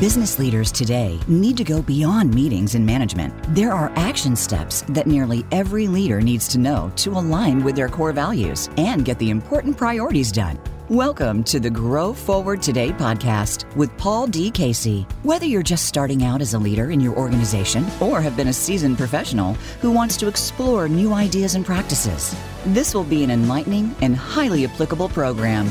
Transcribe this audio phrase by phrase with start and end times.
[0.00, 3.34] Business leaders today need to go beyond meetings and management.
[3.54, 7.90] There are action steps that nearly every leader needs to know to align with their
[7.90, 10.58] core values and get the important priorities done.
[10.88, 14.50] Welcome to the Grow Forward Today podcast with Paul D.
[14.50, 15.06] Casey.
[15.24, 18.52] Whether you're just starting out as a leader in your organization or have been a
[18.52, 22.34] seasoned professional who wants to explore new ideas and practices,
[22.64, 25.68] this will be an enlightening and highly applicable program.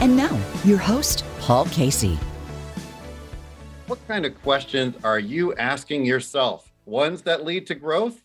[0.00, 2.18] And now, your host, Paul Casey.
[3.90, 6.70] What kind of questions are you asking yourself?
[6.84, 8.22] Ones that lead to growth?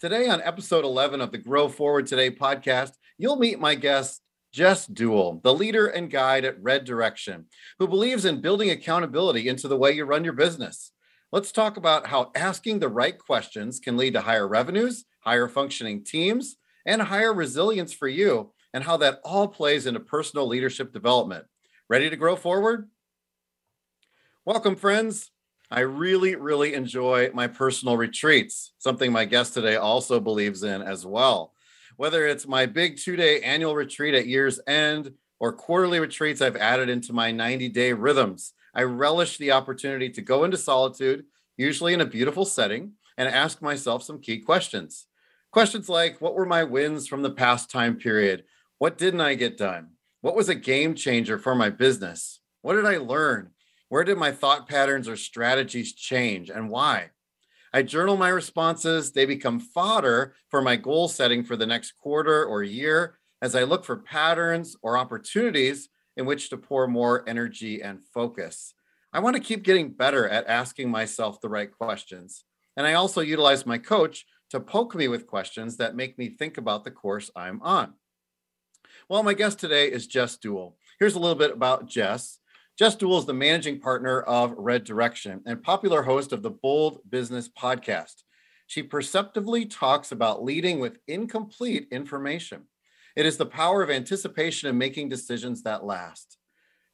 [0.00, 4.88] Today, on episode 11 of the Grow Forward Today podcast, you'll meet my guest, Jess
[4.88, 7.44] Dewell, the leader and guide at Red Direction,
[7.78, 10.90] who believes in building accountability into the way you run your business.
[11.30, 16.02] Let's talk about how asking the right questions can lead to higher revenues, higher functioning
[16.02, 21.44] teams, and higher resilience for you, and how that all plays into personal leadership development.
[21.88, 22.88] Ready to grow forward?
[24.48, 25.30] Welcome, friends.
[25.70, 31.04] I really, really enjoy my personal retreats, something my guest today also believes in as
[31.04, 31.52] well.
[31.98, 36.56] Whether it's my big two day annual retreat at year's end or quarterly retreats I've
[36.56, 41.26] added into my 90 day rhythms, I relish the opportunity to go into solitude,
[41.58, 45.08] usually in a beautiful setting, and ask myself some key questions.
[45.50, 48.44] Questions like What were my wins from the past time period?
[48.78, 49.90] What didn't I get done?
[50.22, 52.40] What was a game changer for my business?
[52.62, 53.50] What did I learn?
[53.88, 57.10] Where did my thought patterns or strategies change and why?
[57.72, 59.12] I journal my responses.
[59.12, 63.64] They become fodder for my goal setting for the next quarter or year as I
[63.64, 68.74] look for patterns or opportunities in which to pour more energy and focus.
[69.12, 72.44] I want to keep getting better at asking myself the right questions.
[72.76, 76.58] And I also utilize my coach to poke me with questions that make me think
[76.58, 77.94] about the course I'm on.
[79.08, 80.76] Well, my guest today is Jess Dewell.
[80.98, 82.38] Here's a little bit about Jess.
[82.78, 87.00] Jess Dewell is the managing partner of Red Direction and popular host of the Bold
[87.10, 88.22] Business podcast.
[88.68, 92.68] She perceptively talks about leading with incomplete information.
[93.16, 96.38] It is the power of anticipation and making decisions that last.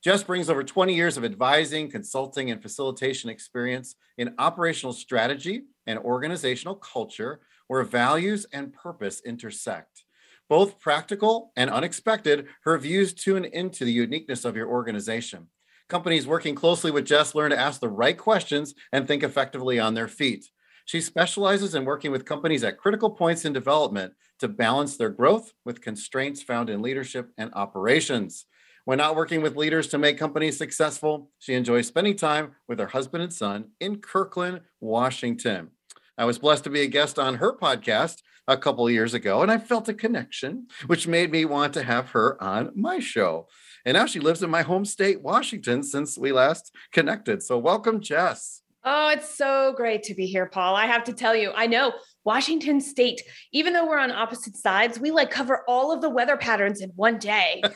[0.03, 5.99] Jess brings over 20 years of advising, consulting, and facilitation experience in operational strategy and
[5.99, 10.05] organizational culture where values and purpose intersect.
[10.49, 15.49] Both practical and unexpected, her views tune into the uniqueness of your organization.
[15.89, 19.95] Companies working closely with Jess learn to ask the right questions and think effectively on
[19.95, 20.49] their feet.
[20.87, 25.53] She specializes in working with companies at critical points in development to balance their growth
[25.65, 28.47] with constraints found in leadership and operations.
[28.87, 32.89] When not working with leaders to make companies successful, she enjoys spending time with her
[32.89, 35.71] husband and son in Kirkland, Washington.
[36.19, 39.51] I was blessed to be a guest on her podcast a couple years ago, and
[39.51, 43.49] I felt a connection, which made me want to have her on my show.
[43.85, 47.43] And now she lives in my home state, Washington, since we last connected.
[47.43, 48.63] So, welcome, Jess.
[48.85, 50.77] Oh, it's so great to be here, Paul.
[50.77, 53.23] I have to tell you, I know Washington State,
[53.53, 56.91] even though we're on opposite sides, we like cover all of the weather patterns in
[56.91, 57.63] one day.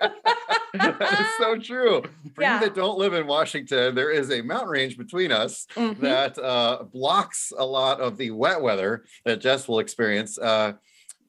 [0.72, 2.02] that is so true.
[2.34, 2.54] For yeah.
[2.54, 6.00] you that don't live in Washington, there is a mountain range between us mm-hmm.
[6.00, 10.38] that uh, blocks a lot of the wet weather that Jess will experience.
[10.38, 10.74] Uh,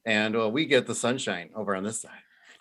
[0.05, 2.11] and uh, we get the sunshine over on this side.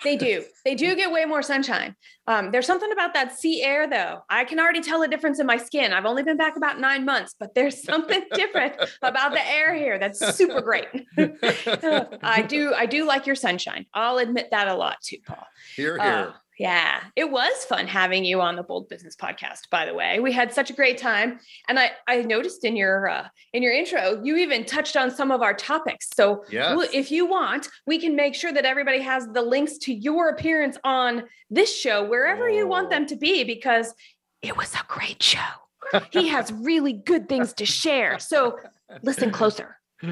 [0.03, 0.45] They do.
[0.65, 1.95] They do get way more sunshine.
[2.27, 4.21] Um, there's something about that sea air, though.
[4.31, 5.93] I can already tell a difference in my skin.
[5.93, 9.99] I've only been back about nine months, but there's something different about the air here.
[9.99, 10.87] That's super great.
[11.17, 12.73] I do.
[12.75, 13.87] I do like your sunshine.
[13.93, 15.47] I'll admit that a lot too, Paul.
[15.77, 16.29] Here, here.
[16.29, 19.71] Uh, yeah, it was fun having you on the Bold Business podcast.
[19.71, 23.09] By the way, we had such a great time, and I I noticed in your
[23.09, 26.11] uh, in your intro you even touched on some of our topics.
[26.15, 26.77] So yes.
[26.77, 30.29] we'll, if you want, we can make sure that everybody has the links to your
[30.29, 32.55] appearance on this show wherever oh.
[32.55, 32.91] you want oh.
[32.91, 33.95] them to be because
[34.43, 35.39] it was a great show.
[36.11, 38.19] he has really good things to share.
[38.19, 38.59] So
[39.03, 39.79] listen closer.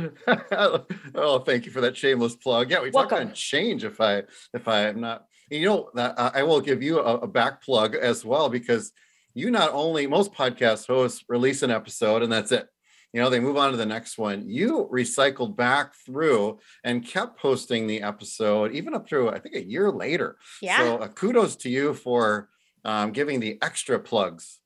[1.15, 2.71] oh, thank you for that shameless plug.
[2.71, 3.85] Yeah, we talked on change.
[3.85, 4.23] If I
[4.55, 8.25] if I am not you know, I will give you a, a back plug as
[8.25, 8.93] well because
[9.35, 12.69] you not only most podcast hosts release an episode and that's it.
[13.13, 14.45] You know they move on to the next one.
[14.47, 19.65] You recycled back through and kept posting the episode even up through i think a
[19.65, 20.37] year later.
[20.61, 20.79] Yeah.
[20.79, 22.51] So uh, kudos to you for
[22.85, 24.61] um, giving the extra plugs.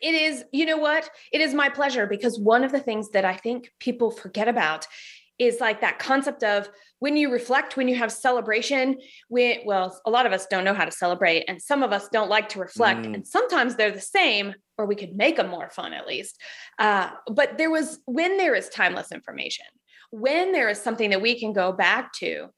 [0.00, 1.10] It is you know what?
[1.32, 4.86] It is my pleasure because one of the things that i think people forget about
[5.38, 6.68] is like that concept of
[7.00, 8.96] when you reflect when you have celebration
[9.28, 12.08] we well a lot of us don't know how to celebrate and some of us
[12.08, 13.14] don't like to reflect mm.
[13.14, 16.40] and sometimes they're the same or we could make them more fun at least
[16.78, 19.66] uh, but there was when there is timeless information
[20.10, 22.48] when there is something that we can go back to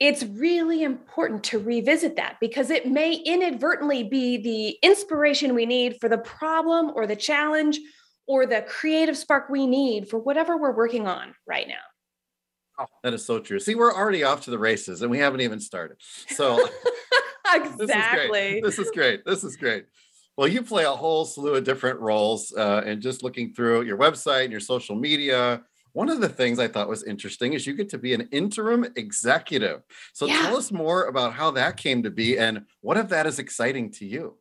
[0.00, 5.96] it's really important to revisit that because it may inadvertently be the inspiration we need
[6.00, 7.78] for the problem or the challenge
[8.26, 11.74] or the creative spark we need for whatever we're working on right now.
[12.78, 13.60] Oh, that is so true.
[13.60, 15.96] See, we're already off to the races and we haven't even started.
[16.28, 16.70] So exactly.
[17.84, 18.64] This is, great.
[18.64, 19.24] This is great.
[19.24, 19.86] This is great.
[20.36, 23.96] Well, you play a whole slew of different roles, uh, and just looking through your
[23.96, 25.62] website and your social media,
[25.94, 28.84] one of the things I thought was interesting is you get to be an interim
[28.96, 29.82] executive.
[30.12, 30.42] So yeah.
[30.42, 33.92] tell us more about how that came to be and what if that is exciting
[33.92, 34.36] to you?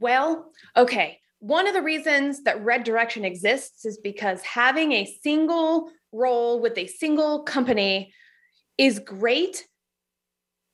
[0.00, 1.18] Well, okay.
[1.40, 6.76] One of the reasons that Red Direction exists is because having a single role with
[6.78, 8.12] a single company
[8.78, 9.66] is great.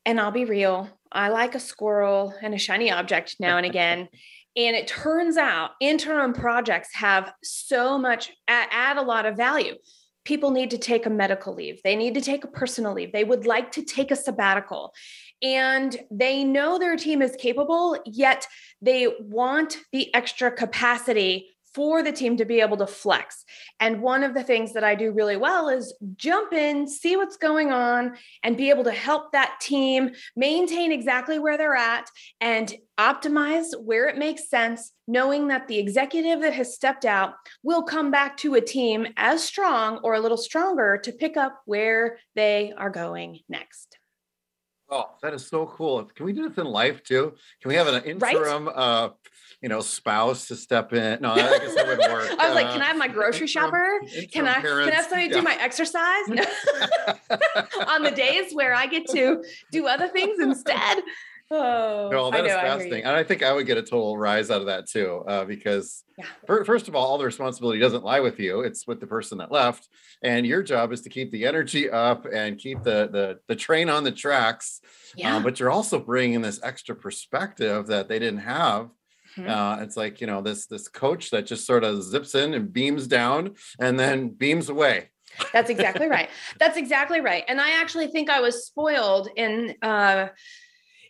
[0.05, 4.09] And I'll be real, I like a squirrel and a shiny object now and again.
[4.57, 9.75] and it turns out interim projects have so much, add a lot of value
[10.25, 13.25] people need to take a medical leave, they need to take a personal leave, they
[13.25, 14.95] would like to take a sabbatical.
[15.43, 18.47] And they know their team is capable, yet
[18.81, 23.45] they want the extra capacity for the team to be able to flex.
[23.81, 27.37] And one of the things that I do really well is jump in, see what's
[27.37, 32.11] going on, and be able to help that team maintain exactly where they're at
[32.41, 37.83] and optimize where it makes sense, knowing that the executive that has stepped out will
[37.83, 42.19] come back to a team as strong or a little stronger to pick up where
[42.35, 43.99] they are going next.
[44.93, 46.05] Oh, that is so cool.
[46.05, 47.33] Can we do this in life too?
[47.63, 48.77] Can we have an interim right?
[48.77, 49.11] uh
[49.63, 51.23] you know, spouse to step in.
[51.23, 52.31] No, I guess that would work.
[52.41, 54.01] I was uh, like, can I have my grocery shopper?
[54.33, 55.37] Can I parents, can I have somebody yeah.
[55.37, 56.25] do my exercise?
[57.89, 60.99] On the days where I get to do other things instead.
[61.55, 63.05] Oh, no, that is fascinating.
[63.05, 66.03] And I think I would get a total rise out of that too, uh, because
[66.17, 66.25] yeah.
[66.47, 69.53] first of all, all the responsibility doesn't lie with you; it's with the person that
[69.53, 69.89] left.
[70.23, 73.91] And your job is to keep the energy up and keep the the, the train
[73.91, 74.81] on the tracks.
[74.83, 75.41] Uh, yeah.
[75.41, 78.89] but you're also bringing this extra perspective that they didn't have
[79.37, 79.49] Mm-hmm.
[79.49, 82.73] Uh, it's like you know this this coach that just sort of zips in and
[82.73, 85.09] beams down and then beams away.
[85.53, 86.29] That's exactly right.
[86.59, 87.45] That's exactly right.
[87.49, 90.29] And I actually think I was spoiled in uh,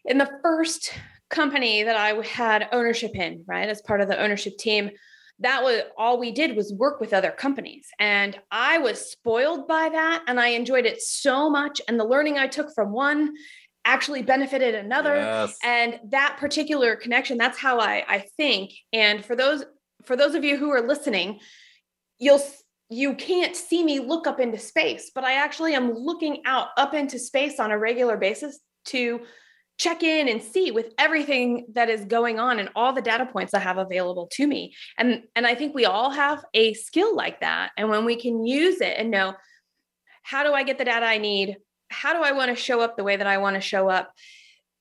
[0.05, 0.93] in the first
[1.31, 4.91] company that I had ownership in, right, as part of the ownership team.
[5.39, 7.89] That was all we did was work with other companies.
[7.99, 10.23] And I was spoiled by that.
[10.29, 11.81] And I enjoyed it so much.
[11.89, 13.33] And the learning I took from one
[13.85, 15.57] actually benefited another yes.
[15.65, 19.65] and that particular connection that's how I, I think and for those
[20.05, 21.41] for those of you who are listening
[22.19, 22.41] you'll
[22.91, 26.95] you can't see me look up into space but i actually am looking out up
[26.95, 29.21] into space on a regular basis to
[29.79, 33.55] check in and see with everything that is going on and all the data points
[33.55, 37.41] i have available to me and and i think we all have a skill like
[37.41, 39.35] that and when we can use it and know
[40.23, 41.57] how do i get the data i need
[41.93, 44.13] how do I want to show up the way that I want to show up?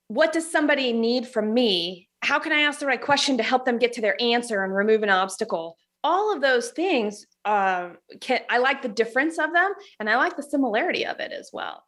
[0.08, 2.10] What does somebody need from me?
[2.22, 4.74] How can I ask the right question to help them get to their answer and
[4.74, 5.78] remove an obstacle?
[6.04, 7.90] All of those things, uh,
[8.20, 11.52] can, I like the difference of them and I like the similarity of it as
[11.54, 11.84] well.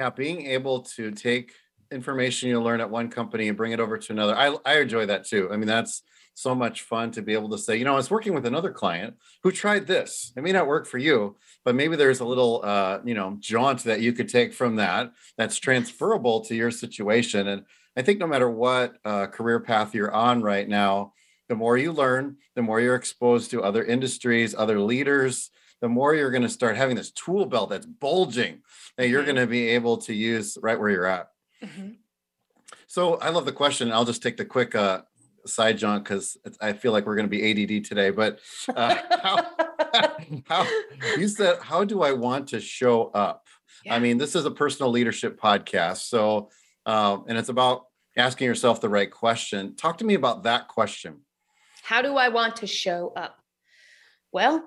[0.00, 1.52] Yeah, being able to take
[1.90, 5.06] information you learn at one company and bring it over to another, I, I enjoy
[5.06, 5.48] that too.
[5.52, 6.02] I mean, that's
[6.34, 8.70] so much fun to be able to say, you know, I was working with another
[8.70, 10.32] client who tried this.
[10.36, 13.84] It may not work for you, but maybe there's a little, uh, you know, jaunt
[13.84, 17.48] that you could take from that that's transferable to your situation.
[17.48, 17.64] And
[17.96, 21.14] I think no matter what uh, career path you're on right now,
[21.48, 26.14] the more you learn, the more you're exposed to other industries, other leaders, the more
[26.14, 28.60] you're going to start having this tool belt that's bulging
[28.96, 29.36] that you're mm-hmm.
[29.36, 31.30] going to be able to use right where you're at.
[31.66, 31.88] Mm-hmm.
[32.86, 33.92] So I love the question.
[33.92, 35.02] I'll just take the quick uh,
[35.46, 38.10] side jaunt because I feel like we're going to be ADD today.
[38.10, 38.40] But
[38.74, 39.46] uh, how,
[40.48, 40.66] how,
[41.16, 43.46] you said, how do I want to show up?
[43.84, 43.94] Yeah.
[43.94, 46.08] I mean, this is a personal leadership podcast.
[46.08, 46.50] So,
[46.86, 49.76] um, and it's about asking yourself the right question.
[49.76, 51.20] Talk to me about that question.
[51.82, 53.38] How do I want to show up?
[54.32, 54.66] Well,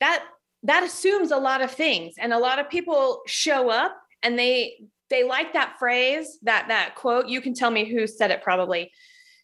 [0.00, 0.24] that
[0.62, 4.74] that assumes a lot of things and a lot of people show up and they
[5.10, 8.90] they like that phrase that that quote you can tell me who said it probably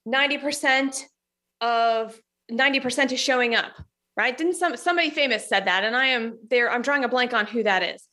[0.07, 1.05] 90%
[1.61, 2.19] of
[2.51, 3.73] 90% is showing up,
[4.17, 4.37] right?
[4.37, 5.85] Didn't some somebody famous said that?
[5.85, 8.09] And I am there, I'm drawing a blank on who that is.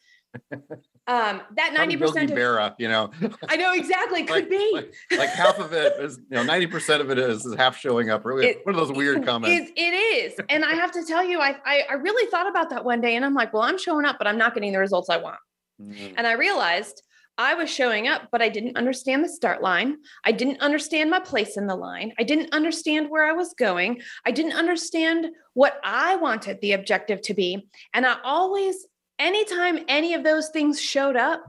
[1.08, 3.10] Um, that 90% of, you know.
[3.50, 4.72] I know exactly, could like, be.
[4.76, 8.12] Like, like, half of it is, you know, 90% of it is, is half showing
[8.12, 8.26] up.
[8.26, 9.72] Really, it, one of those weird comments.
[9.72, 10.40] It, it is.
[10.50, 13.16] and I have to tell you, I, I, I really thought about that one day
[13.16, 15.40] and I'm like, well, I'm showing up, but I'm not getting the results I want.
[15.82, 16.14] Mm-hmm.
[16.16, 17.02] And I realized
[17.40, 20.00] I was showing up, but I didn't understand the start line.
[20.26, 22.12] I didn't understand my place in the line.
[22.20, 24.02] I didn't understand where I was going.
[24.26, 27.70] I didn't understand what I wanted the objective to be.
[27.94, 28.86] And I always,
[29.20, 31.42] anytime any of those things showed up,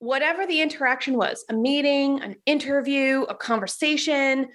[0.00, 4.48] whatever the interaction was a meeting, an interview, a conversation,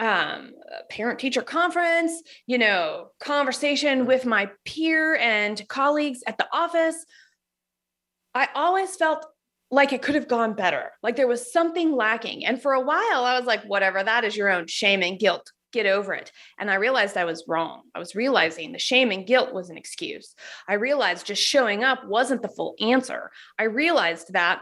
[0.00, 0.54] um,
[0.90, 6.96] parent teacher conference, you know, conversation with my peer and colleagues at the office.
[8.34, 9.24] I always felt
[9.70, 10.90] like it could have gone better.
[11.02, 12.44] Like there was something lacking.
[12.44, 15.52] And for a while, I was like, whatever, that is your own shame and guilt.
[15.72, 16.32] Get over it.
[16.58, 17.82] And I realized I was wrong.
[17.94, 20.34] I was realizing the shame and guilt was an excuse.
[20.68, 23.30] I realized just showing up wasn't the full answer.
[23.56, 24.60] I realized that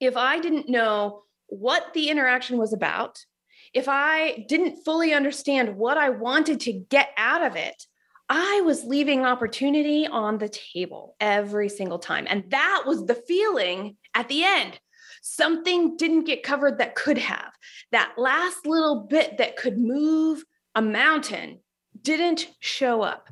[0.00, 3.24] if I didn't know what the interaction was about,
[3.72, 7.80] if I didn't fully understand what I wanted to get out of it,
[8.28, 12.26] I was leaving opportunity on the table every single time.
[12.28, 14.80] And that was the feeling at the end.
[15.22, 17.52] Something didn't get covered that could have.
[17.92, 21.60] That last little bit that could move a mountain
[22.00, 23.28] didn't show up.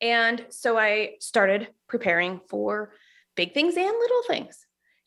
[0.00, 2.92] And so I started preparing for
[3.34, 4.65] big things and little things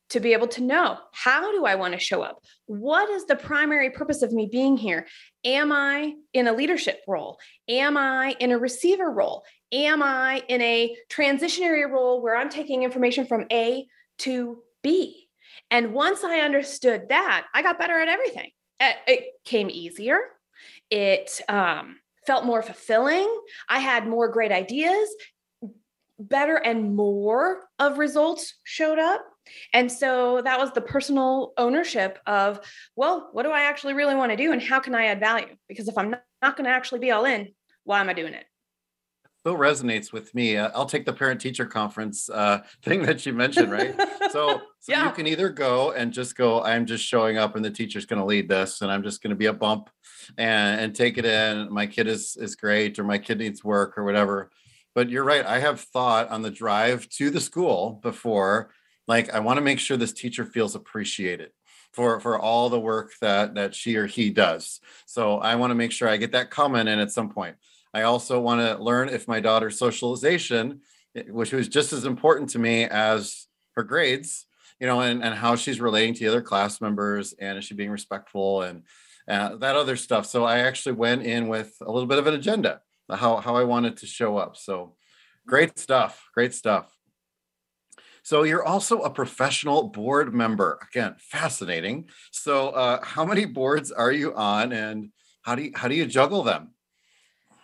[0.09, 2.39] to be able to know how do I want to show up?
[2.65, 5.07] What is the primary purpose of me being here?
[5.45, 7.37] Am I in a leadership role?
[7.67, 9.43] Am I in a receiver role?
[9.71, 13.85] Am I in a transitionary role where I'm taking information from A
[14.19, 15.27] to B?
[15.69, 18.49] And once I understood that, I got better at everything.
[18.79, 20.19] It came easier.
[20.89, 23.29] It um, felt more fulfilling.
[23.67, 25.09] I had more great ideas.
[26.17, 29.21] Better and more of results showed up.
[29.73, 32.59] And so that was the personal ownership of,
[32.95, 35.55] well, what do I actually really want to do and how can I add value?
[35.67, 37.49] Because if I'm not, not going to actually be all in,
[37.83, 38.45] why am I doing it?
[39.45, 40.57] So resonates with me.
[40.57, 43.95] Uh, I'll take the parent teacher conference uh, thing that you mentioned, right?
[44.31, 45.05] so, so yeah.
[45.05, 48.19] you can either go and just go, I'm just showing up and the teacher's going
[48.19, 49.89] to lead this and I'm just going to be a bump
[50.37, 51.71] and, and take it in.
[51.73, 54.49] My kid is, is great or my kid needs work or whatever.
[54.93, 55.45] But you're right.
[55.45, 58.71] I have thought on the drive to the school before
[59.09, 61.51] like i want to make sure this teacher feels appreciated
[61.91, 64.79] for for all the work that that she or he does.
[65.05, 67.57] So i want to make sure i get that comment in at some point.
[67.93, 70.81] I also want to learn if my daughter's socialization
[71.15, 74.45] eh, which was just as important to me as her grades
[74.79, 77.73] you know and, and how she's relating to the other class members and is she
[77.73, 78.83] being respectful and
[79.27, 80.25] uh, that other stuff.
[80.25, 83.63] So i actually went in with a little bit of an agenda how, how i
[83.63, 84.55] wanted to show up.
[84.55, 84.95] So
[85.47, 86.98] great stuff great stuff
[88.29, 90.77] so you're also a professional board member.
[90.91, 92.09] Again, fascinating.
[92.29, 95.09] So uh, how many boards are you on, and
[95.41, 96.75] how do you how do you juggle them?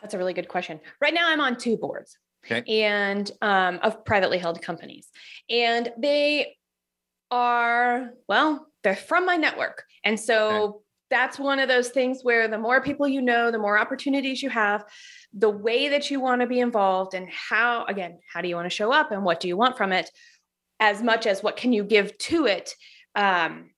[0.01, 0.79] That's a really good question.
[0.99, 2.17] Right now, I'm on two boards.
[2.43, 2.63] Okay.
[2.83, 5.07] And um, of privately held companies,
[5.51, 6.57] and they
[7.29, 10.49] are well, they're from my network, and so.
[10.49, 10.79] Okay.
[11.11, 14.49] That's one of those things where the more people you know, the more opportunities you
[14.49, 14.83] have,
[15.33, 18.65] the way that you want to be involved, and how, again, how do you want
[18.65, 20.09] to show up and what do you want from it
[20.79, 22.75] as much as what can you give to it
[23.15, 23.69] um,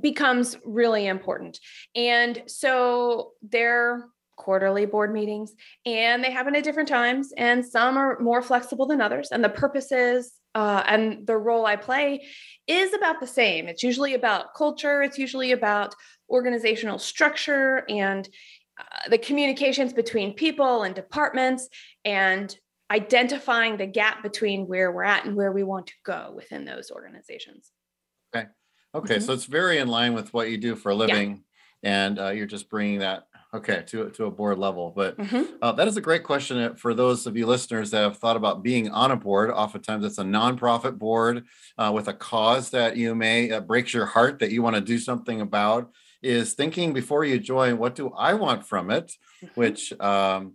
[0.00, 1.58] becomes really important.
[1.94, 5.54] And so they're quarterly board meetings
[5.86, 9.48] and they happen at different times and some are more flexible than others and the
[9.48, 12.24] purposes uh, and the role i play
[12.66, 15.94] is about the same it's usually about culture it's usually about
[16.30, 18.28] organizational structure and
[18.80, 21.68] uh, the communications between people and departments
[22.04, 22.56] and
[22.92, 26.90] identifying the gap between where we're at and where we want to go within those
[26.90, 27.72] organizations.
[28.34, 28.46] Okay.
[28.94, 29.16] Okay.
[29.16, 29.24] Mm-hmm.
[29.24, 31.30] So it's very in line with what you do for a living.
[31.82, 31.90] Yeah.
[31.90, 35.42] And uh, you're just bringing that okay to to a board level but mm-hmm.
[35.60, 38.36] uh, that is a great question uh, for those of you listeners that have thought
[38.36, 41.44] about being on a board oftentimes it's a nonprofit board
[41.76, 44.80] uh, with a cause that you may uh, breaks your heart that you want to
[44.80, 45.90] do something about
[46.22, 49.12] is thinking before you join what do i want from it
[49.44, 49.60] mm-hmm.
[49.60, 50.54] which um,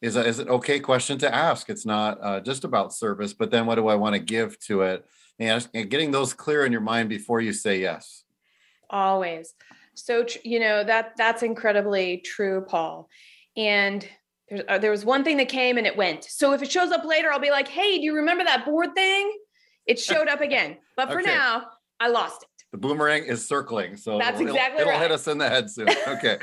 [0.00, 1.68] is, a, is an okay question to ask.
[1.68, 4.82] It's not uh, just about service, but then what do I want to give to
[4.82, 5.06] it?
[5.38, 8.24] And, and getting those clear in your mind before you say yes.
[8.88, 9.54] Always.
[9.94, 13.08] So, you know, that that's incredibly true, Paul.
[13.56, 14.06] And
[14.48, 16.24] there's, uh, there was one thing that came and it went.
[16.24, 18.94] So if it shows up later, I'll be like, hey, do you remember that board
[18.94, 19.32] thing?
[19.86, 20.78] It showed up again.
[20.96, 21.30] But for okay.
[21.30, 21.66] now,
[21.98, 22.48] I lost it.
[22.72, 23.96] The boomerang is circling.
[23.96, 25.88] So that's exactly it'll, it'll hit us in the head soon.
[26.06, 26.38] Okay.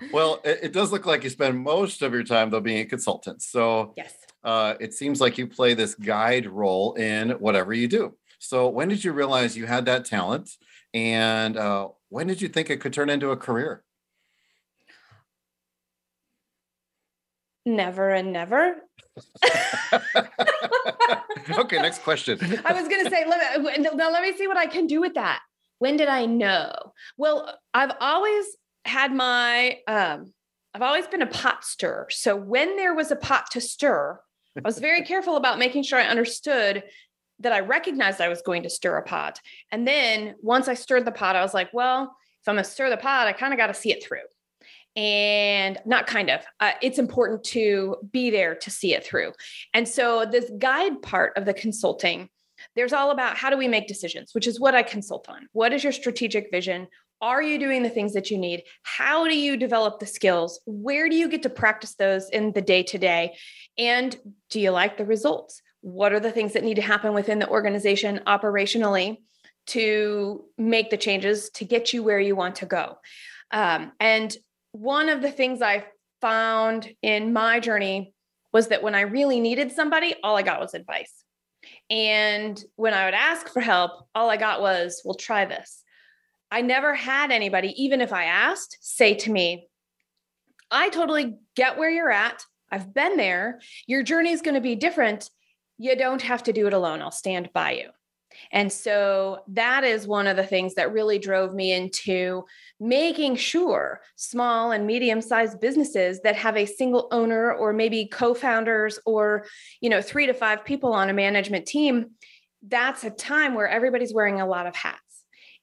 [0.12, 2.84] well, it, it, does look like you spend most of your time though being a
[2.84, 3.42] consultant.
[3.42, 8.14] So yes, uh, it seems like you play this guide role in whatever you do.
[8.38, 10.50] So when did you realize you had that talent,
[10.94, 13.82] and uh, when did you think it could turn into a career?
[17.64, 18.76] Never and never.
[21.58, 22.38] okay, next question.
[22.64, 25.00] I was going to say, let me, now let me see what I can do
[25.00, 25.40] with that.
[25.78, 26.72] When did I know?
[27.16, 28.46] Well, I've always
[28.84, 30.32] had my, um,
[30.74, 32.06] I've always been a pot stirrer.
[32.10, 34.18] So when there was a pot to stir,
[34.56, 36.84] I was very careful about making sure I understood
[37.40, 39.40] that I recognized I was going to stir a pot.
[39.70, 42.70] And then once I stirred the pot, I was like, well, if I'm going to
[42.70, 44.20] stir the pot, I kind of got to see it through.
[44.96, 49.32] And not kind of, uh, it's important to be there to see it through.
[49.74, 52.30] And so, this guide part of the consulting,
[52.74, 55.48] there's all about how do we make decisions, which is what I consult on.
[55.52, 56.88] What is your strategic vision?
[57.20, 58.64] Are you doing the things that you need?
[58.82, 60.60] How do you develop the skills?
[60.66, 63.36] Where do you get to practice those in the day to day?
[63.78, 64.16] And
[64.50, 65.62] do you like the results?
[65.80, 69.18] What are the things that need to happen within the organization operationally
[69.68, 72.98] to make the changes to get you where you want to go?
[73.50, 74.36] Um, and
[74.80, 75.84] one of the things I
[76.20, 78.14] found in my journey
[78.52, 81.24] was that when I really needed somebody, all I got was advice.
[81.90, 85.82] And when I would ask for help, all I got was, well, try this.
[86.50, 89.68] I never had anybody, even if I asked, say to me,
[90.70, 92.44] I totally get where you're at.
[92.70, 93.60] I've been there.
[93.86, 95.30] Your journey is going to be different.
[95.78, 97.02] You don't have to do it alone.
[97.02, 97.88] I'll stand by you.
[98.52, 102.44] And so that is one of the things that really drove me into
[102.78, 108.98] making sure small and medium sized businesses that have a single owner or maybe co-founders
[109.06, 109.46] or
[109.80, 112.10] you know 3 to 5 people on a management team
[112.68, 115.00] that's a time where everybody's wearing a lot of hats.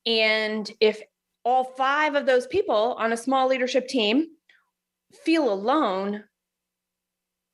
[0.05, 1.01] And if
[1.43, 4.27] all 5 of those people on a small leadership team
[5.23, 6.23] feel alone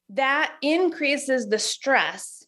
[0.09, 2.38] that increases the stress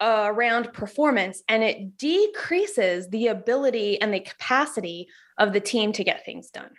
[0.00, 6.04] uh, around performance and it decreases the ability and the capacity of the team to
[6.04, 6.70] get things done.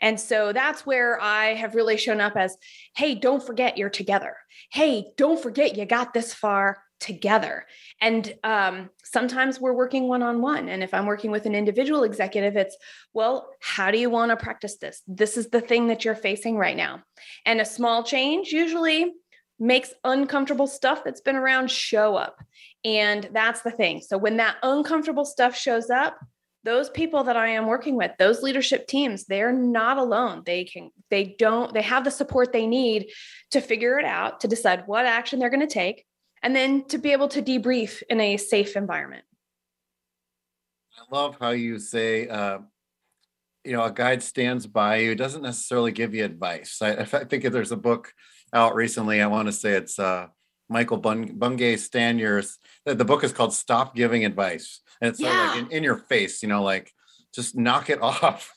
[0.00, 2.56] And so that's where I have really shown up as
[2.96, 4.36] hey, don't forget you're together.
[4.72, 7.66] Hey, don't forget you got this far together.
[8.00, 10.68] And um, sometimes we're working one on one.
[10.68, 12.76] And if I'm working with an individual executive, it's,
[13.12, 15.02] well, how do you want to practice this?
[15.06, 17.02] This is the thing that you're facing right now.
[17.44, 19.12] And a small change usually
[19.58, 22.42] makes uncomfortable stuff that's been around show up.
[22.84, 24.00] And that's the thing.
[24.00, 26.18] So when that uncomfortable stuff shows up,
[26.64, 30.42] those people that I am working with, those leadership teams, they're not alone.
[30.46, 33.10] They can, they don't, they have the support they need
[33.50, 36.06] to figure it out, to decide what action they're going to take,
[36.42, 39.24] and then to be able to debrief in a safe environment.
[40.96, 42.58] I love how you say, uh,
[43.64, 45.14] you know, a guide stands by you.
[45.14, 46.78] Doesn't necessarily give you advice.
[46.80, 48.12] I, I think if there's a book
[48.52, 49.20] out recently.
[49.20, 50.28] I want to say it's uh,
[50.68, 52.56] Michael Bung- Bungay Staniers.
[52.84, 54.80] The, book is called Stop Giving Advice.
[55.00, 55.50] And it's yeah.
[55.50, 56.92] like in, in your face, you know, like
[57.34, 58.52] just knock it off.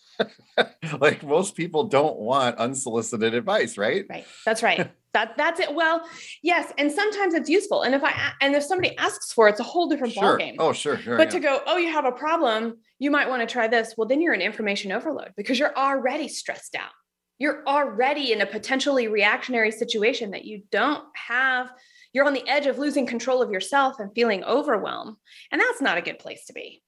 [0.99, 4.05] like most people don't want unsolicited advice, right?
[4.09, 4.25] Right.
[4.45, 4.89] That's right.
[5.13, 5.75] that that's it.
[5.75, 6.07] Well,
[6.41, 7.81] yes, and sometimes it's useful.
[7.81, 10.37] And if I and if somebody asks for it, it's a whole different sure.
[10.37, 10.55] ballgame.
[10.57, 11.17] Oh, sure, sure.
[11.17, 11.31] But yeah.
[11.31, 13.93] to go, oh, you have a problem, you might want to try this.
[13.97, 16.91] Well, then you're in information overload because you're already stressed out
[17.37, 21.71] you're already in a potentially reactionary situation that you don't have.
[22.13, 25.17] You're on the edge of losing control of yourself and feeling overwhelmed
[25.51, 26.81] and that's not a good place to be.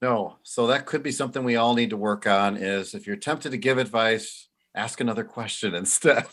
[0.00, 0.36] No.
[0.44, 3.50] So that could be something we all need to work on is if you're tempted
[3.50, 6.26] to give advice ask another question instead.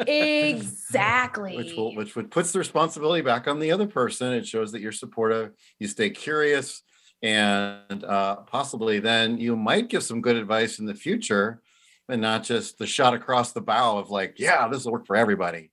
[0.00, 1.56] Exactly.
[1.56, 4.32] Which will which would puts the responsibility back on the other person.
[4.32, 6.82] It shows that you're supportive you stay curious
[7.22, 11.61] and uh, possibly then you might give some good advice in the future
[12.08, 15.16] and not just the shot across the bow of like, yeah, this will work for
[15.16, 15.70] everybody.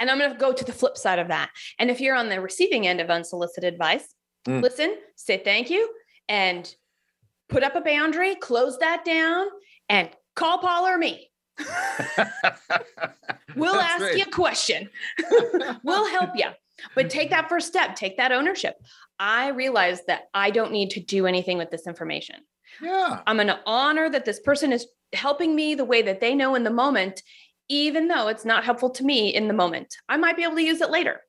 [0.00, 1.50] And I'm going to go to the flip side of that.
[1.78, 4.14] And if you're on the receiving end of unsolicited advice,
[4.46, 4.62] mm.
[4.62, 5.88] listen, say thank you,
[6.28, 6.72] and
[7.48, 9.46] put up a boundary, close that down,
[9.88, 11.30] and call Paul or me.
[13.56, 14.18] we'll That's ask great.
[14.18, 14.90] you a question.
[15.82, 16.46] we'll help you.
[16.94, 18.76] But take that first step, take that ownership.
[19.18, 22.36] I realize that I don't need to do anything with this information.
[22.82, 23.22] Yeah.
[23.26, 26.54] I'm going to honor that this person is helping me the way that they know
[26.54, 27.22] in the moment,
[27.68, 29.94] even though it's not helpful to me in the moment.
[30.08, 31.20] I might be able to use it later.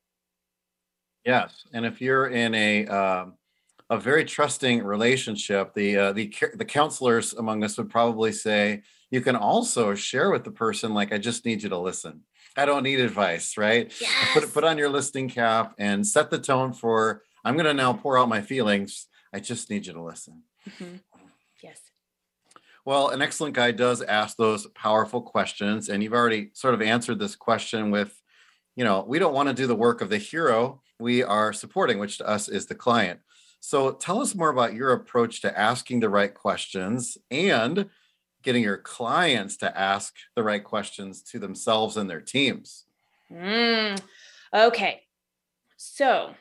[1.24, 3.34] Yes, and if you're in a um,
[3.90, 9.20] a very trusting relationship, the uh, the the counselors among us would probably say you
[9.20, 12.22] can also share with the person like I just need you to listen.
[12.56, 13.92] I don't need advice, right?
[14.00, 14.32] Yes.
[14.32, 17.92] Put put on your listening cap and set the tone for I'm going to now
[17.92, 19.06] pour out my feelings.
[19.32, 20.42] I just need you to listen.
[20.68, 20.96] Mm-hmm.
[21.62, 21.80] Yes.
[22.88, 25.90] Well, an excellent guide does ask those powerful questions.
[25.90, 28.18] And you've already sort of answered this question with,
[28.76, 31.98] you know, we don't want to do the work of the hero we are supporting,
[31.98, 33.20] which to us is the client.
[33.60, 37.90] So tell us more about your approach to asking the right questions and
[38.42, 42.86] getting your clients to ask the right questions to themselves and their teams.
[43.30, 44.00] Mm,
[44.54, 45.02] okay.
[45.76, 46.32] So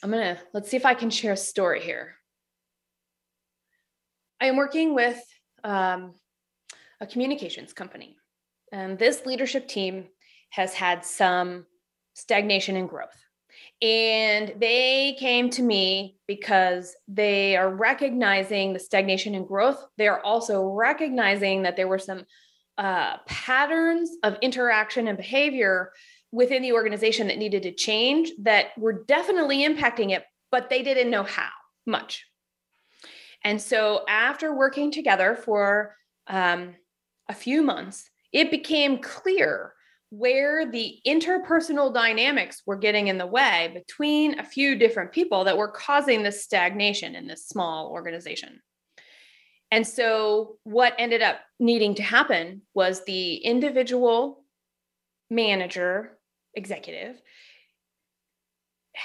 [0.00, 2.18] I'm going to, let's see if I can share a story here.
[4.44, 5.18] I am working with
[5.64, 6.16] um,
[7.00, 8.14] a communications company,
[8.70, 10.08] and this leadership team
[10.50, 11.64] has had some
[12.12, 13.16] stagnation and growth.
[13.80, 19.82] And they came to me because they are recognizing the stagnation and growth.
[19.96, 22.26] They are also recognizing that there were some
[22.76, 25.90] uh, patterns of interaction and behavior
[26.32, 31.10] within the organization that needed to change that were definitely impacting it, but they didn't
[31.10, 31.48] know how
[31.86, 32.26] much.
[33.44, 35.94] And so, after working together for
[36.26, 36.74] um,
[37.28, 39.74] a few months, it became clear
[40.10, 45.58] where the interpersonal dynamics were getting in the way between a few different people that
[45.58, 48.60] were causing this stagnation in this small organization.
[49.70, 54.44] And so, what ended up needing to happen was the individual
[55.30, 56.16] manager,
[56.54, 57.20] executive,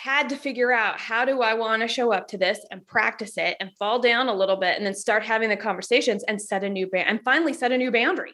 [0.03, 3.37] had to figure out how do I want to show up to this and practice
[3.37, 6.63] it and fall down a little bit and then start having the conversations and set
[6.63, 8.33] a new band and finally set a new boundary.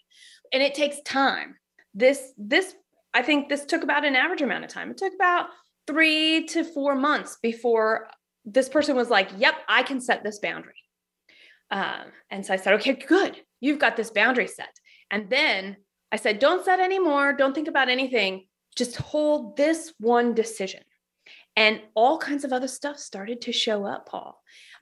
[0.54, 1.56] And it takes time.
[1.94, 2.76] This this
[3.16, 4.92] I think this took about an average amount of time.
[4.92, 5.48] It took about
[5.88, 8.10] 3 to 4 months before
[8.44, 10.84] this person was like, "Yep, I can set this boundary."
[11.72, 13.42] Um, and so I said, "Okay, good.
[13.60, 15.78] You've got this boundary set." And then
[16.12, 17.34] I said, "Don't set anymore.
[17.34, 18.48] Don't think about anything.
[18.76, 20.84] Just hold this one decision."
[21.56, 24.42] And all kinds of other stuff started to show up, Paul.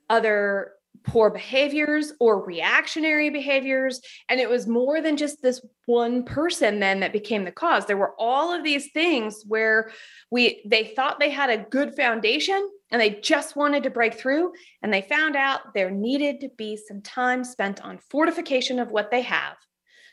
[0.09, 3.99] Other poor behaviors or reactionary behaviors.
[4.29, 7.85] And it was more than just this one person then that became the cause.
[7.85, 9.91] There were all of these things where
[10.29, 14.53] we they thought they had a good foundation and they just wanted to break through.
[14.81, 19.11] And they found out there needed to be some time spent on fortification of what
[19.11, 19.57] they have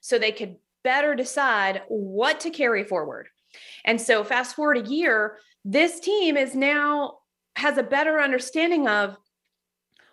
[0.00, 3.28] so they could better decide what to carry forward.
[3.84, 7.18] And so fast forward a year, this team is now
[7.56, 9.16] has a better understanding of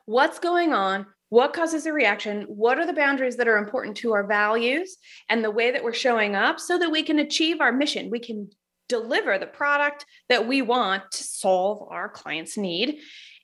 [0.06, 4.14] what's going on what causes a reaction what are the boundaries that are important to
[4.14, 4.98] our values
[5.30, 8.10] and the way that we're showing up so that we can achieve our mission.
[8.10, 8.50] We can
[8.88, 13.00] deliver the product that we want to solve our clients need.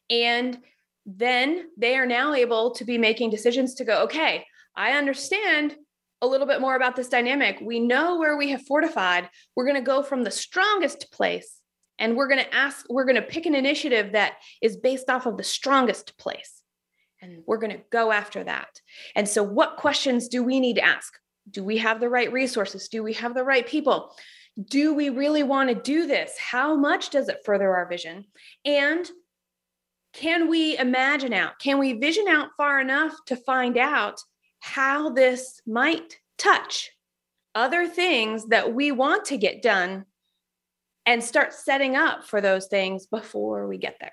[0.09, 0.57] And
[1.05, 4.45] then they are now able to be making decisions to go okay
[4.77, 5.75] i understand
[6.21, 7.59] a little bit more about this dynamic.
[7.61, 9.29] We know where we have fortified.
[9.55, 11.59] We're going to go from the strongest place
[11.99, 15.25] and we're going to ask we're going to pick an initiative that is based off
[15.25, 16.61] of the strongest place.
[17.21, 18.81] And we're going to go after that.
[19.15, 21.13] And so what questions do we need to ask?
[21.49, 22.89] Do we have the right resources?
[22.89, 24.13] Do we have the right people?
[24.69, 26.37] Do we really want to do this?
[26.37, 28.25] How much does it further our vision?
[28.65, 29.09] And
[30.13, 34.21] can we imagine out can we vision out far enough to find out
[34.59, 36.91] how this might touch
[37.55, 40.05] other things that we want to get done
[41.05, 44.11] and start setting up for those things before we get there.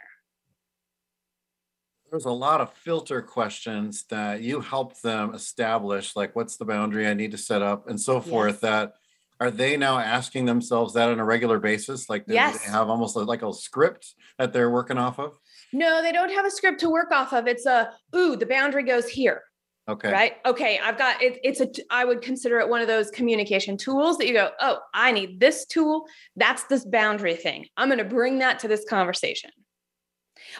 [2.10, 7.06] There's a lot of filter questions that you help them establish, like what's the boundary
[7.06, 8.54] I need to set up and so forth.
[8.54, 8.60] Yes.
[8.62, 8.94] That
[9.40, 12.10] are they now asking themselves that on a regular basis?
[12.10, 12.62] Like, yes.
[12.62, 15.38] they have almost like a script that they're working off of?
[15.72, 17.46] No, they don't have a script to work off of.
[17.46, 19.42] It's a, ooh, the boundary goes here.
[19.88, 20.12] Okay.
[20.12, 20.34] Right.
[20.46, 20.78] Okay.
[20.82, 21.40] I've got it.
[21.42, 24.78] It's a, I would consider it one of those communication tools that you go, oh,
[24.94, 26.06] I need this tool.
[26.36, 27.66] That's this boundary thing.
[27.76, 29.50] I'm going to bring that to this conversation.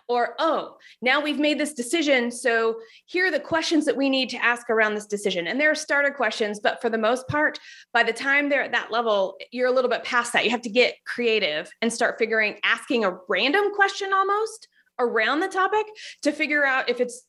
[0.09, 2.30] Or, oh, now we've made this decision.
[2.30, 5.46] So here are the questions that we need to ask around this decision.
[5.46, 7.59] And there are starter questions, but for the most part,
[7.92, 10.44] by the time they're at that level, you're a little bit past that.
[10.44, 15.48] You have to get creative and start figuring, asking a random question almost around the
[15.48, 15.87] topic
[16.22, 17.22] to figure out if it's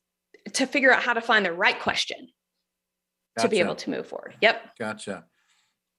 [0.53, 2.29] to figure out how to find the right question
[3.37, 3.47] gotcha.
[3.47, 4.35] to be able to move forward.
[4.41, 4.77] Yep.
[4.79, 5.25] Gotcha.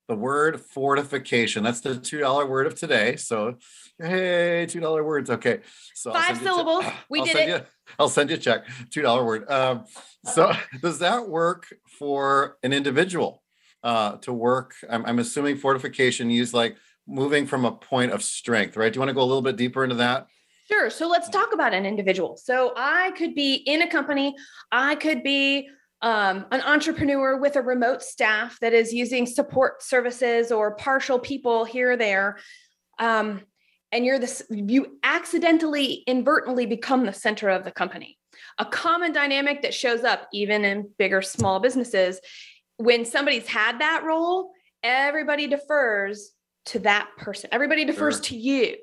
[0.08, 1.62] The word fortification.
[1.62, 3.16] That's the two dollar word of today.
[3.16, 3.56] So,
[3.98, 5.30] hey, two dollar words.
[5.30, 5.60] Okay.
[5.94, 6.84] So five syllables.
[7.08, 7.48] we I'll did it.
[7.48, 7.60] You,
[7.98, 8.66] I'll send you a check.
[8.90, 9.50] Two dollar word.
[9.50, 9.84] Um,
[10.26, 10.52] so,
[10.82, 13.42] does that work for an individual
[13.82, 14.74] uh, to work?
[14.90, 16.76] I'm, I'm assuming fortification use like
[17.06, 18.92] moving from a point of strength, right?
[18.92, 20.26] Do you want to go a little bit deeper into that?
[20.72, 20.88] Sure.
[20.88, 22.38] So let's talk about an individual.
[22.38, 24.34] So I could be in a company,
[24.70, 25.68] I could be
[26.00, 31.66] um, an entrepreneur with a remote staff that is using support services or partial people
[31.66, 32.38] here or there.
[32.98, 33.42] Um,
[33.92, 38.16] and you're this, you accidentally, inadvertently become the center of the company.
[38.58, 42.18] A common dynamic that shows up even in bigger, small businesses
[42.78, 46.32] when somebody's had that role, everybody defers
[46.64, 48.22] to that person, everybody defers sure.
[48.22, 48.76] to you.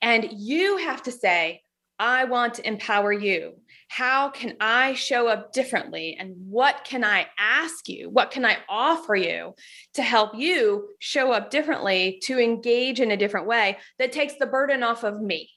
[0.00, 1.62] And you have to say,
[1.98, 3.54] I want to empower you.
[3.88, 6.16] How can I show up differently?
[6.18, 8.10] And what can I ask you?
[8.10, 9.54] What can I offer you
[9.94, 14.46] to help you show up differently, to engage in a different way that takes the
[14.46, 15.50] burden off of me?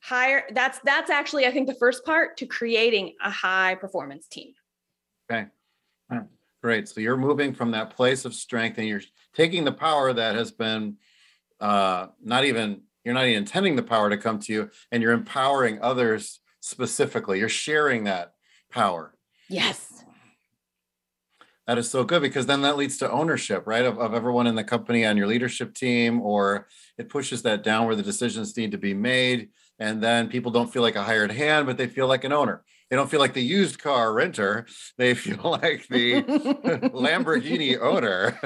[0.00, 4.52] Higher, that's that's actually, I think, the first part to creating a high performance team.
[5.30, 5.46] Okay.
[6.62, 6.88] Great.
[6.88, 9.02] So you're moving from that place of strength and you're
[9.34, 10.96] taking the power that has been
[11.60, 15.12] uh, not even you're not even intending the power to come to you, and you're
[15.12, 17.38] empowering others specifically.
[17.38, 18.34] You're sharing that
[18.70, 19.14] power.
[19.48, 20.04] Yes.
[21.68, 23.84] That is so good because then that leads to ownership, right?
[23.84, 26.66] Of, of everyone in the company on your leadership team, or
[26.98, 29.50] it pushes that down where the decisions need to be made.
[29.78, 32.64] And then people don't feel like a hired hand, but they feel like an owner.
[32.90, 34.66] They don't feel like the used car renter.
[34.96, 36.22] They feel like the
[36.94, 38.38] Lamborghini owner.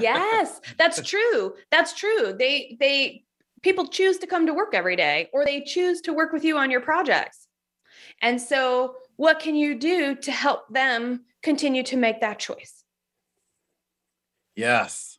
[0.00, 1.54] yes, that's true.
[1.70, 2.34] That's true.
[2.38, 3.24] They they
[3.62, 6.58] people choose to come to work every day or they choose to work with you
[6.58, 7.48] on your projects.
[8.22, 12.82] And so what can you do to help them continue to make that choice.
[14.56, 15.18] Yes.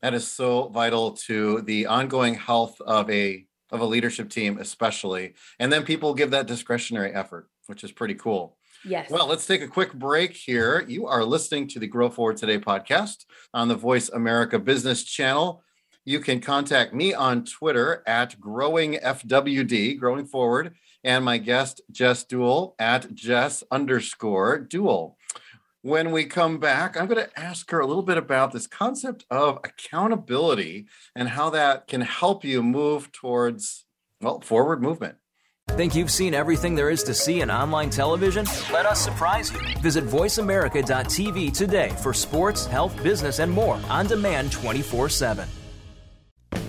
[0.00, 5.34] That is so vital to the ongoing health of a of a leadership team especially.
[5.58, 8.56] And then people give that discretionary effort, which is pretty cool.
[8.84, 9.10] Yes.
[9.10, 10.84] Well, let's take a quick break here.
[10.86, 15.62] You are listening to the Grow Forward Today podcast on the Voice America Business Channel.
[16.04, 22.76] You can contact me on Twitter at growingfwd, growing forward, and my guest Jess Dewell
[22.78, 25.16] at Jess underscore Dewell.
[25.82, 29.24] When we come back, I'm going to ask her a little bit about this concept
[29.30, 33.84] of accountability and how that can help you move towards,
[34.20, 35.16] well, forward movement.
[35.76, 38.46] Think you've seen everything there is to see in online television?
[38.72, 39.60] Let us surprise you.
[39.82, 45.46] Visit VoiceAmerica.tv today for sports, health, business, and more on demand 24 7.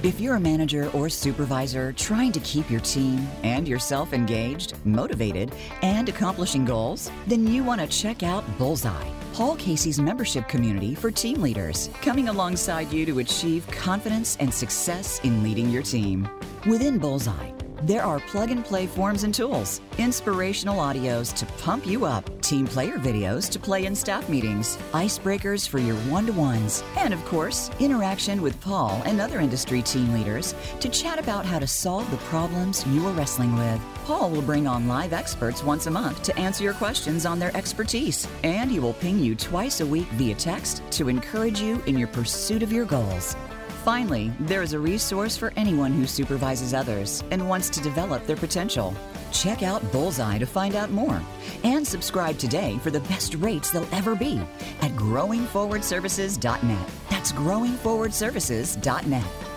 [0.04, 5.54] If you're a manager or supervisor trying to keep your team and yourself engaged, motivated,
[5.82, 11.12] and accomplishing goals, then you want to check out Bullseye, Paul Casey's membership community for
[11.12, 16.28] team leaders, coming alongside you to achieve confidence and success in leading your team.
[16.68, 17.52] Within Bullseye,
[17.84, 22.66] there are plug and play forms and tools, inspirational audios to pump you up, team
[22.66, 27.24] player videos to play in staff meetings, icebreakers for your one to ones, and of
[27.26, 32.10] course, interaction with Paul and other industry team leaders to chat about how to solve
[32.10, 33.82] the problems you are wrestling with.
[34.06, 37.56] Paul will bring on live experts once a month to answer your questions on their
[37.56, 41.98] expertise, and he will ping you twice a week via text to encourage you in
[41.98, 43.36] your pursuit of your goals.
[43.88, 48.36] Finally, there is a resource for anyone who supervises others and wants to develop their
[48.36, 48.94] potential.
[49.32, 51.22] Check out Bullseye to find out more
[51.64, 54.42] and subscribe today for the best rates they'll ever be
[54.82, 56.90] at growingforwardservices.net.
[57.10, 59.57] That's growingforwardservices.net.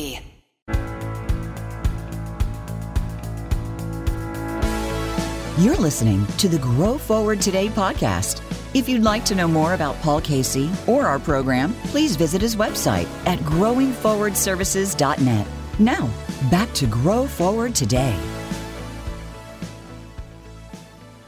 [5.61, 8.41] You're listening to the Grow Forward Today podcast.
[8.75, 12.55] If you'd like to know more about Paul Casey or our program, please visit his
[12.55, 15.47] website at growingforwardservices.net.
[15.77, 16.09] Now,
[16.49, 18.19] back to Grow Forward Today.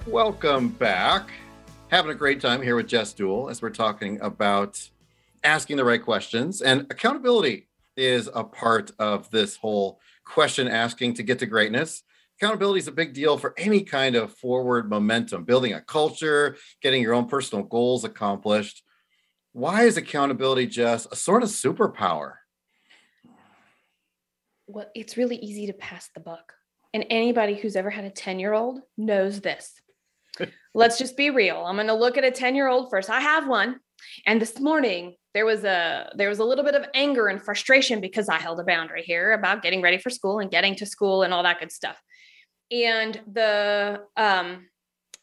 [0.07, 1.29] Welcome back.
[1.89, 4.89] Having a great time here with Jess Dewell as we're talking about
[5.43, 11.21] asking the right questions and accountability is a part of this whole question asking to
[11.21, 12.01] get to greatness
[12.37, 17.01] accountability is a big deal for any kind of forward momentum, building a culture, getting
[17.01, 18.83] your own personal goals accomplished.
[19.53, 22.33] Why is accountability just a sort of superpower?
[24.67, 26.53] Well, it's really easy to pass the buck.
[26.93, 29.73] And anybody who's ever had a 10 year old knows this.
[30.73, 31.57] Let's just be real.
[31.57, 33.09] I'm going to look at a 10 year old first.
[33.09, 33.79] I have one.
[34.25, 38.01] And this morning there was a there was a little bit of anger and frustration
[38.01, 41.23] because I held a boundary here about getting ready for school and getting to school
[41.23, 42.01] and all that good stuff
[42.71, 44.67] and the um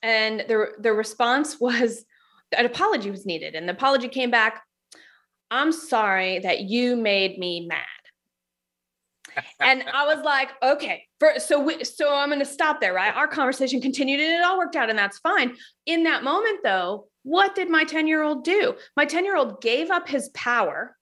[0.03, 2.05] and the the response was
[2.57, 3.55] an apology was needed.
[3.55, 4.63] And the apology came back
[5.51, 7.85] i'm sorry that you made me mad.
[9.61, 13.15] And i was like okay for, so we, so i'm going to stop there right?
[13.15, 15.57] Our conversation continued and it all worked out and that's fine.
[15.87, 18.75] In that moment though what did my 10 year old do?
[18.97, 20.97] My 10 year old gave up his power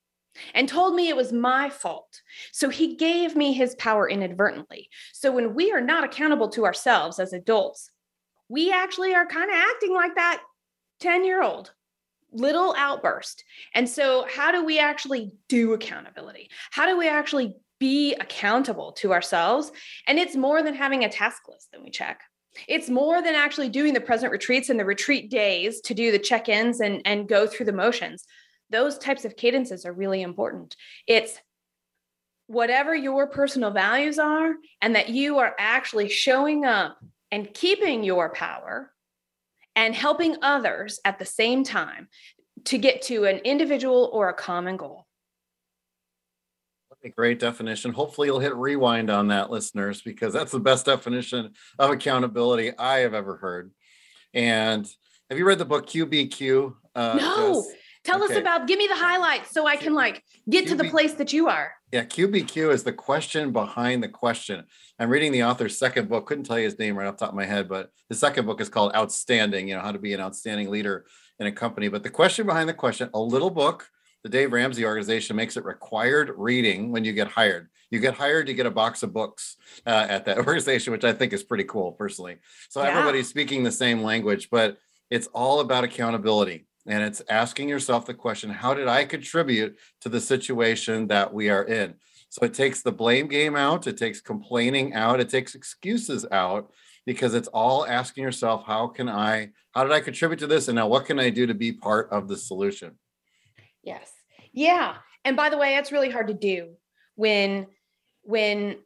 [0.54, 2.20] and told me it was my fault.
[2.52, 4.88] So he gave me his power inadvertently.
[5.12, 7.90] So when we are not accountable to ourselves as adults,
[8.48, 10.42] we actually are kind of acting like that
[11.00, 11.72] 10 year old
[12.32, 13.44] little outburst.
[13.74, 16.50] And so, how do we actually do accountability?
[16.70, 19.72] How do we actually be accountable to ourselves?
[20.06, 22.20] And it's more than having a task list that we check.
[22.66, 26.18] It's more than actually doing the present retreats and the retreat days to do the
[26.18, 28.24] check ins and, and go through the motions
[28.70, 30.76] those types of cadences are really important.
[31.06, 31.38] It's
[32.46, 36.98] whatever your personal values are and that you are actually showing up
[37.30, 38.92] and keeping your power
[39.76, 42.08] and helping others at the same time
[42.64, 45.06] to get to an individual or a common goal.
[47.04, 47.92] A great definition.
[47.92, 52.98] Hopefully, you'll hit rewind on that, listeners, because that's the best definition of accountability I
[52.98, 53.70] have ever heard.
[54.34, 54.84] And
[55.30, 56.74] have you read the book QBQ?
[56.96, 57.54] Uh, no.
[57.54, 57.74] Jess?
[58.04, 58.34] Tell okay.
[58.34, 61.14] us about, give me the highlights so I can like get QB, to the place
[61.14, 61.72] that you are.
[61.92, 64.64] Yeah, QBQ is the question behind the question.
[64.98, 66.26] I'm reading the author's second book.
[66.26, 68.46] Couldn't tell you his name right off the top of my head, but the second
[68.46, 71.06] book is called Outstanding, you know, how to be an outstanding leader
[71.38, 71.88] in a company.
[71.88, 73.88] But the question behind the question, a little book,
[74.22, 77.68] the Dave Ramsey organization makes it required reading when you get hired.
[77.90, 79.56] You get hired, you get a box of books
[79.86, 82.36] uh, at that organization, which I think is pretty cool personally.
[82.68, 82.90] So yeah.
[82.90, 84.76] everybody's speaking the same language, but
[85.10, 90.08] it's all about accountability and it's asking yourself the question how did i contribute to
[90.08, 91.94] the situation that we are in?
[92.30, 96.70] So it takes the blame game out it takes complaining out it takes excuses out
[97.06, 100.68] because it's all asking yourself how can i how did i contribute to this?
[100.68, 102.98] And now what can i do to be part of the solution?
[103.82, 104.10] Yes.
[104.52, 104.96] Yeah.
[105.24, 106.74] And by the way it's really hard to do
[107.18, 107.66] when
[108.22, 108.76] when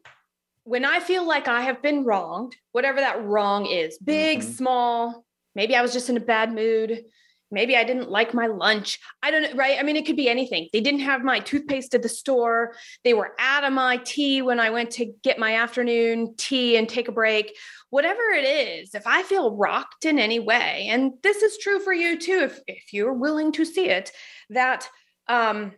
[0.65, 4.53] when i feel like i have been wronged whatever that wrong is big mm-hmm.
[4.53, 7.05] small maybe i was just in a bad mood
[7.53, 8.99] maybe I didn't like my lunch.
[9.23, 9.79] I don't know, right?
[9.79, 10.69] I mean, it could be anything.
[10.73, 12.75] They didn't have my toothpaste at the store.
[13.05, 16.89] They were out of my tea when I went to get my afternoon tea and
[16.89, 17.57] take a break.
[17.91, 21.93] Whatever it is, if I feel rocked in any way, and this is true for
[21.93, 24.11] you too, if, if you're willing to see it,
[24.51, 24.89] that
[25.29, 25.73] um,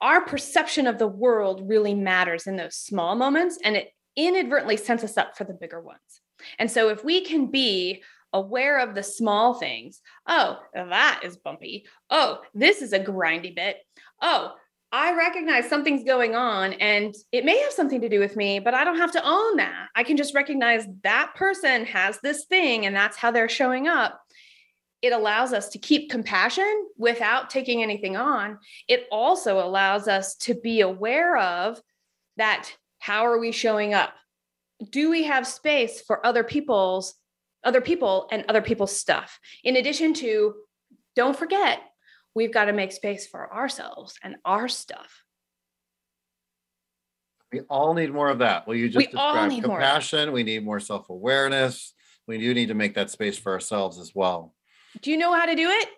[0.00, 5.04] our perception of the world really matters in those small moments and it inadvertently sets
[5.04, 6.00] us up for the bigger ones.
[6.58, 10.00] And so if we can be aware of the small things.
[10.26, 11.86] Oh, that is bumpy.
[12.10, 13.78] Oh, this is a grindy bit.
[14.20, 14.54] Oh,
[14.90, 18.72] I recognize something's going on and it may have something to do with me, but
[18.72, 19.88] I don't have to own that.
[19.94, 24.18] I can just recognize that person has this thing and that's how they're showing up.
[25.02, 28.58] It allows us to keep compassion without taking anything on.
[28.88, 31.80] It also allows us to be aware of
[32.38, 34.14] that how are we showing up?
[34.90, 37.14] Do we have space for other people's
[37.64, 39.40] other people and other people's stuff.
[39.64, 40.54] In addition to,
[41.16, 41.80] don't forget,
[42.34, 45.24] we've got to make space for ourselves and our stuff.
[47.52, 48.66] We all need more of that.
[48.66, 50.32] Well, you just we described compassion.
[50.32, 51.94] We need more self awareness.
[52.26, 54.54] We do need to make that space for ourselves as well.
[55.00, 55.88] Do you know how to do it?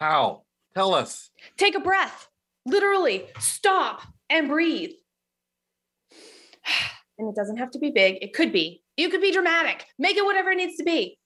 [0.00, 0.42] How?
[0.74, 1.30] Tell us.
[1.56, 2.28] Take a breath.
[2.66, 4.90] Literally, stop and breathe.
[7.18, 8.82] And it doesn't have to be big, it could be.
[8.96, 11.18] You could be dramatic, make it whatever it needs to be.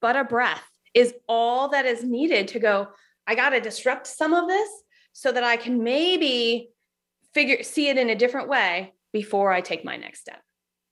[0.00, 2.88] But a breath is all that is needed to go,
[3.26, 4.68] I got to disrupt some of this
[5.12, 6.70] so that I can maybe
[7.34, 10.40] figure see it in a different way before I take my next step.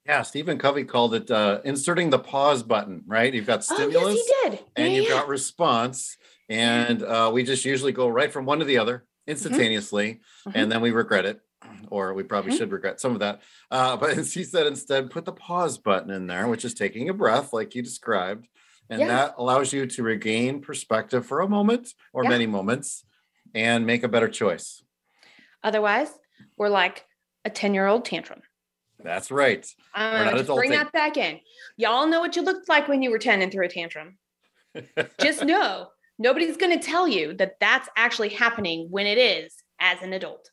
[0.06, 3.32] Yeah, Stephen Covey called it uh, inserting the pause button, right?
[3.32, 5.14] You've got stimulus oh, yes, and yeah, you've yeah.
[5.14, 6.16] got response.
[6.50, 9.30] And uh, we just usually go right from one to the other mm-hmm.
[9.30, 10.50] instantaneously, mm-hmm.
[10.54, 11.40] and then we regret it
[11.94, 12.58] or we probably mm-hmm.
[12.58, 13.40] should regret some of that.
[13.70, 17.14] Uh, but he said instead, put the pause button in there, which is taking a
[17.14, 18.48] breath, like you described.
[18.90, 19.06] And yeah.
[19.06, 22.30] that allows you to regain perspective for a moment or yeah.
[22.30, 23.04] many moments
[23.54, 24.82] and make a better choice.
[25.62, 26.10] Otherwise,
[26.58, 27.06] we're like
[27.44, 28.42] a 10 year old tantrum.
[29.02, 29.66] That's right.
[29.94, 31.40] Um, bring that back in.
[31.76, 34.18] Y'all know what you looked like when you were 10 and threw a tantrum.
[35.20, 40.02] just know nobody's going to tell you that that's actually happening when it is as
[40.02, 40.50] an adult.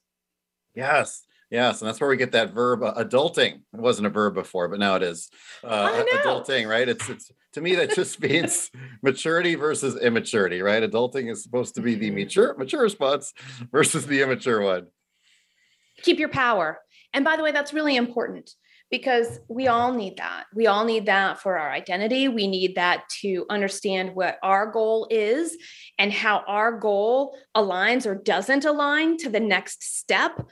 [0.75, 1.23] Yes.
[1.51, 3.55] Yes, and that's where we get that verb uh, adulting.
[3.55, 5.29] It wasn't a verb before, but now it is.
[5.61, 6.87] Uh, adulting, right?
[6.87, 8.71] It's it's to me that just means
[9.03, 10.81] maturity versus immaturity, right?
[10.81, 13.33] Adulting is supposed to be the mature mature response
[13.69, 14.87] versus the immature one.
[16.03, 16.79] Keep your power.
[17.13, 18.51] And by the way, that's really important
[18.89, 20.45] because we all need that.
[20.53, 22.27] We all need that for our identity.
[22.27, 25.57] We need that to understand what our goal is
[25.97, 30.45] and how our goal aligns or doesn't align to the next step.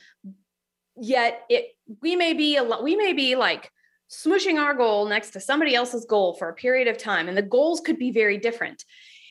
[0.99, 3.71] Yet it we may be a, we may be like
[4.11, 7.43] smooshing our goal next to somebody else's goal for a period of time and the
[7.43, 8.83] goals could be very different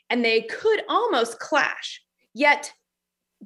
[0.09, 2.03] and they could almost clash.
[2.35, 2.73] Yet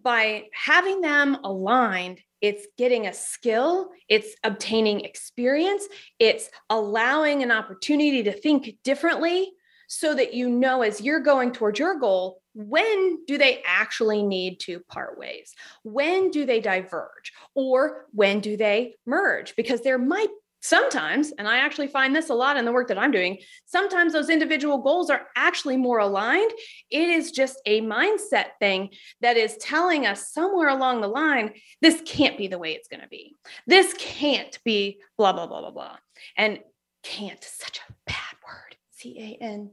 [0.01, 5.87] by having them aligned it's getting a skill, it's obtaining experience,
[6.19, 9.53] it's allowing an opportunity to think differently
[9.87, 14.61] so that you know as you're going towards your goal, when do they actually need
[14.61, 15.55] to part ways?
[15.83, 17.33] When do they diverge?
[17.55, 19.57] Or when do they merge?
[19.57, 20.29] Because there might
[20.65, 24.13] sometimes, and I actually find this a lot in the work that I'm doing, sometimes
[24.13, 26.53] those individual goals are actually more aligned.
[26.91, 28.91] It is just a mindset thing
[29.21, 33.03] that is telling us somewhere along the line, this can't be the way it's going
[33.03, 33.35] to be.
[33.67, 35.97] This can't be blah, blah, blah, blah, blah.
[36.37, 36.61] And
[37.03, 38.77] can't, such a bad word.
[38.93, 39.71] C A N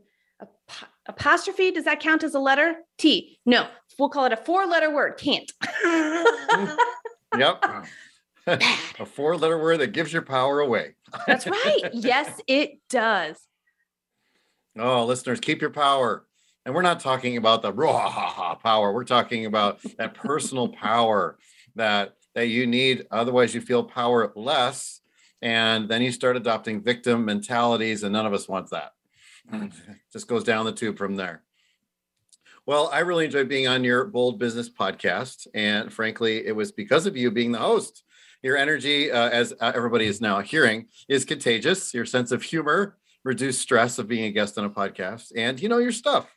[1.10, 1.72] apostrophe.
[1.72, 2.76] Does that count as a letter?
[2.98, 3.40] T.
[3.46, 5.18] No, we'll call it a four letter word.
[5.18, 5.52] Can't.
[7.38, 7.64] yep.
[8.48, 10.96] a four letter word that gives your power away.
[11.28, 11.90] That's right.
[11.92, 13.38] Yes, it does.
[14.78, 16.26] Oh, listeners, keep your power.
[16.66, 18.94] And we're not talking about the raw power.
[18.94, 21.38] We're talking about that personal power
[21.76, 23.08] that that you need.
[23.10, 25.02] Otherwise, you feel powerless,
[25.42, 28.92] and then you start adopting victim mentalities, and none of us wants that.
[30.14, 31.44] Just goes down the tube from there.
[32.66, 35.48] Well, I really enjoyed being on your Bold Business podcast.
[35.54, 38.04] And frankly, it was because of you being the host
[38.42, 41.94] your energy, uh, as uh, everybody is now hearing, is contagious.
[41.94, 45.68] Your sense of humor, reduced stress of being a guest on a podcast, and you
[45.68, 46.28] know your stuff.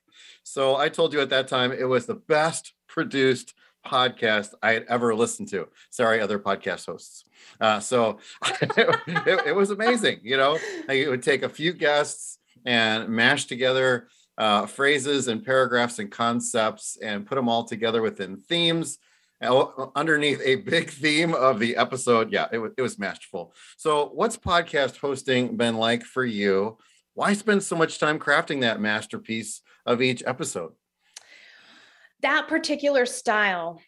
[0.43, 3.55] So I told you at that time it was the best produced
[3.87, 5.69] podcast I had ever listened to.
[5.91, 7.25] Sorry, other podcast hosts.
[7.61, 8.19] Uh, so
[8.61, 10.21] it, it, was amazing.
[10.23, 10.59] You know,
[10.89, 14.09] it would take a few guests and mash together
[14.39, 18.99] uh, phrases and paragraphs and concepts and put them all together within themes
[19.97, 22.33] underneath a big theme of the episode.
[22.33, 23.55] Yeah, it, was, it was masterful.
[23.77, 26.79] So, what's podcast hosting been like for you?
[27.15, 30.73] Why spend so much time crafting that masterpiece of each episode?
[32.23, 33.81] That particular style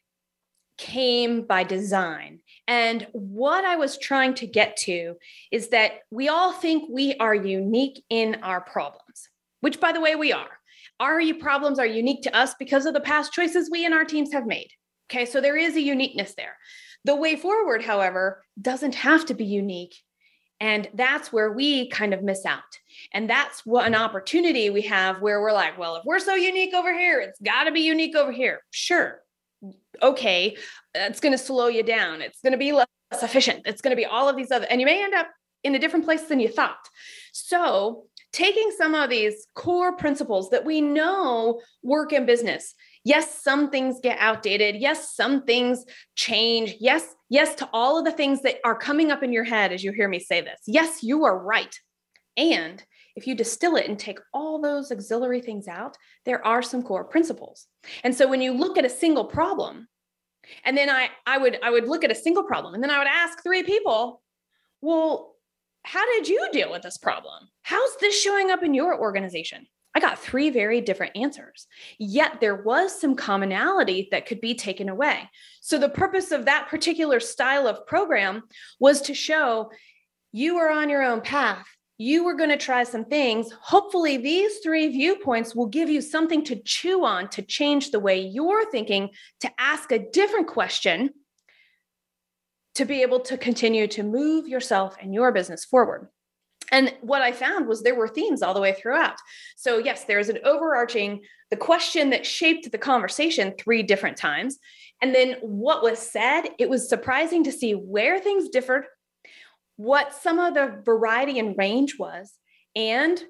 [0.76, 2.40] came by design.
[2.66, 5.16] And what I was trying to get to
[5.50, 9.28] is that we all think we are unique in our problems,
[9.60, 10.58] which, by the way, we are.
[11.00, 14.32] Our problems are unique to us because of the past choices we and our teams
[14.32, 14.68] have made.
[15.10, 16.56] Okay, so there is a uniqueness there.
[17.04, 19.96] The way forward, however, doesn't have to be unique.
[20.60, 22.62] And that's where we kind of miss out.
[23.12, 26.72] And that's what an opportunity we have where we're like, well, if we're so unique
[26.72, 28.60] over here, it's got to be unique over here.
[28.70, 29.20] Sure.
[30.02, 30.56] Okay.
[30.94, 32.22] It's going to slow you down.
[32.22, 33.62] It's going to be less efficient.
[33.66, 35.28] It's going to be all of these other, and you may end up
[35.62, 36.88] in a different place than you thought.
[37.32, 42.74] So, taking some of these core principles that we know work in business
[43.04, 44.76] Yes, some things get outdated.
[44.76, 45.84] Yes, some things
[46.16, 46.76] change.
[46.80, 49.84] Yes, yes, to all of the things that are coming up in your head as
[49.84, 50.60] you hear me say this.
[50.66, 51.78] Yes, you are right.
[52.38, 52.82] And
[53.16, 57.04] if you distill it and take all those auxiliary things out, there are some core
[57.04, 57.66] principles.
[58.02, 59.88] And so when you look at a single problem,
[60.64, 62.98] and then I I would I would look at a single problem and then I
[62.98, 64.20] would ask three people,
[64.80, 65.34] well,
[65.84, 67.48] how did you deal with this problem?
[67.62, 69.66] How's this showing up in your organization?
[69.94, 71.66] I got three very different answers.
[71.98, 75.30] Yet there was some commonality that could be taken away.
[75.60, 78.42] So the purpose of that particular style of program
[78.80, 79.70] was to show
[80.32, 81.64] you are on your own path.
[81.96, 83.52] You were going to try some things.
[83.52, 88.20] Hopefully, these three viewpoints will give you something to chew on to change the way
[88.20, 91.10] you're thinking, to ask a different question,
[92.74, 96.08] to be able to continue to move yourself and your business forward.
[96.72, 99.16] And what I found was there were themes all the way throughout.
[99.56, 101.20] So, yes, there's an overarching,
[101.50, 104.58] the question that shaped the conversation three different times.
[105.00, 108.86] And then what was said, it was surprising to see where things differed,
[109.76, 112.34] what some of the variety and range was,
[112.76, 113.22] and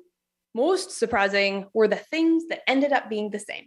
[0.55, 3.66] most surprising were the things that ended up being the same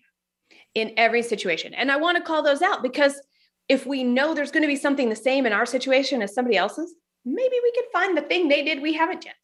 [0.73, 1.73] in every situation.
[1.73, 3.19] And I want to call those out because
[3.67, 6.55] if we know there's going to be something the same in our situation as somebody
[6.55, 9.35] else's, maybe we could find the thing they did we haven't yet.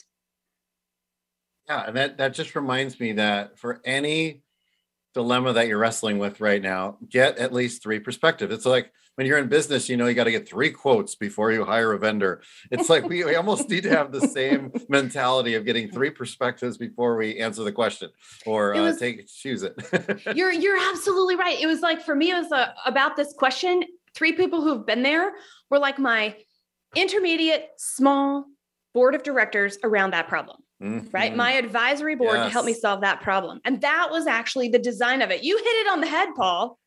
[1.67, 4.41] Yeah, and that that just reminds me that for any
[5.13, 8.53] dilemma that you're wrestling with right now, get at least three perspectives.
[8.53, 11.51] It's like when you're in business, you know, you got to get three quotes before
[11.51, 12.41] you hire a vendor.
[12.71, 16.77] It's like we, we almost need to have the same mentality of getting three perspectives
[16.77, 18.09] before we answer the question
[18.45, 19.75] or uh, was, uh, take choose it.
[20.35, 21.59] you're you're absolutely right.
[21.59, 23.83] It was like for me, it was uh, about this question.
[24.15, 25.33] Three people who've been there
[25.69, 26.35] were like my
[26.95, 28.45] intermediate, small
[28.93, 31.07] board of directors around that problem mm-hmm.
[31.11, 31.35] right?
[31.35, 32.47] My advisory board yes.
[32.47, 33.59] to help me solve that problem.
[33.65, 35.43] And that was actually the design of it.
[35.43, 36.77] You hit it on the head, Paul.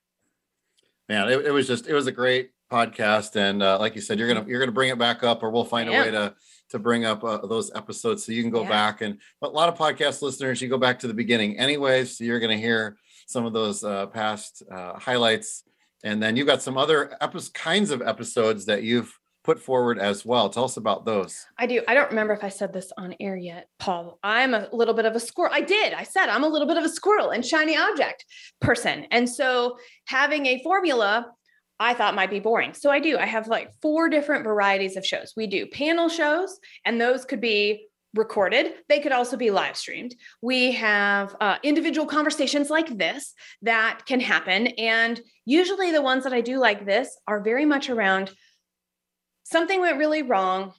[1.09, 3.37] Man, it, it was just, it was a great podcast.
[3.37, 5.51] And uh, like you said, you're going to, you're to bring it back up or
[5.51, 6.35] we'll find a way to,
[6.71, 8.69] to bring up uh, those episodes so you can go yeah.
[8.69, 12.25] back and a lot of podcast listeners you go back to the beginning anyways so
[12.25, 12.97] you're going to hear
[13.27, 15.63] some of those uh, past uh, highlights
[16.05, 19.17] and then you've got some other epi- kinds of episodes that you've
[19.47, 20.51] put forward as well.
[20.51, 21.47] Tell us about those.
[21.57, 21.81] I do.
[21.87, 24.19] I don't remember if I said this on air yet, Paul.
[24.25, 25.53] I'm a little bit of a squirrel.
[25.55, 25.95] I did.
[25.95, 28.25] I said I'm a little bit of a squirrel and shiny object
[28.61, 29.07] person.
[29.13, 31.31] And so having a formula
[31.79, 32.73] I thought might be boring.
[32.73, 33.19] So I do.
[33.19, 35.35] I have like four different varieties of shows.
[35.37, 38.73] We do panel shows, and those could be recorded.
[38.89, 40.15] They could also be live streamed.
[40.41, 44.69] We have uh, individual conversations like this that can happen.
[44.79, 48.33] And usually the ones that I do like this are very much around
[49.51, 50.73] something went really wrong.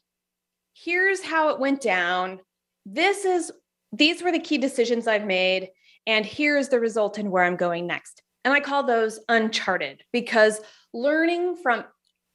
[0.73, 2.39] Here's how it went down.
[2.85, 3.51] This is,
[3.91, 5.69] these were the key decisions I've made.
[6.05, 8.21] And here's the result and where I'm going next.
[8.45, 10.61] And I call those uncharted because
[10.93, 11.85] learning from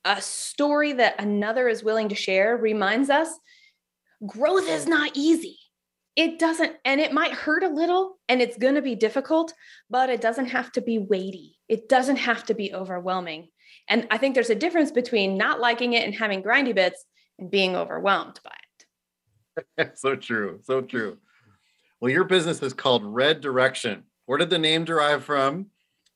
[0.05, 3.29] a story that another is willing to share reminds us
[4.27, 5.59] growth is not easy.
[6.17, 9.55] It doesn't, and it might hurt a little and it's going to be difficult,
[9.89, 11.57] but it doesn't have to be weighty.
[11.69, 13.49] It doesn't have to be overwhelming.
[13.93, 17.05] And I think there's a difference between not liking it and having grindy bits
[17.39, 18.57] and being overwhelmed by
[19.79, 19.93] it.
[19.99, 20.61] so true.
[20.63, 21.19] So true.
[22.01, 24.05] Well, your business is called Red Direction.
[24.25, 25.67] Where did the name derive from?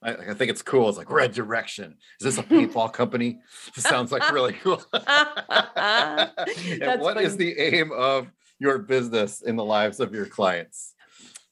[0.02, 0.88] I, I, think it's cool.
[0.88, 1.98] It's like Red Direction.
[2.18, 3.40] Is this a paintball company?
[3.76, 4.82] It sounds like really cool.
[4.94, 6.30] and
[7.02, 7.26] what funny.
[7.26, 10.94] is the aim of your business in the lives of your clients?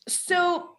[0.09, 0.74] So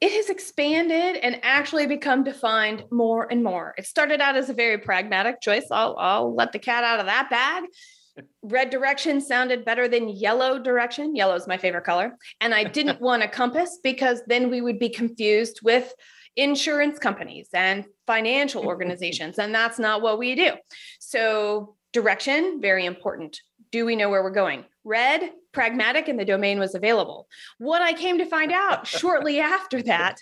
[0.00, 3.74] it has expanded and actually become defined more and more.
[3.76, 5.66] It started out as a very pragmatic choice.
[5.70, 7.64] I'll, I'll let the cat out of that bag.
[8.42, 11.16] Red direction sounded better than yellow direction.
[11.16, 12.16] Yellow is my favorite color.
[12.40, 15.92] And I didn't want a compass because then we would be confused with
[16.36, 19.38] insurance companies and financial organizations.
[19.38, 20.52] And that's not what we do.
[21.00, 23.40] So, direction, very important.
[23.72, 24.64] Do we know where we're going?
[24.84, 27.28] Red, pragmatic, and the domain was available.
[27.58, 30.18] What I came to find out shortly after that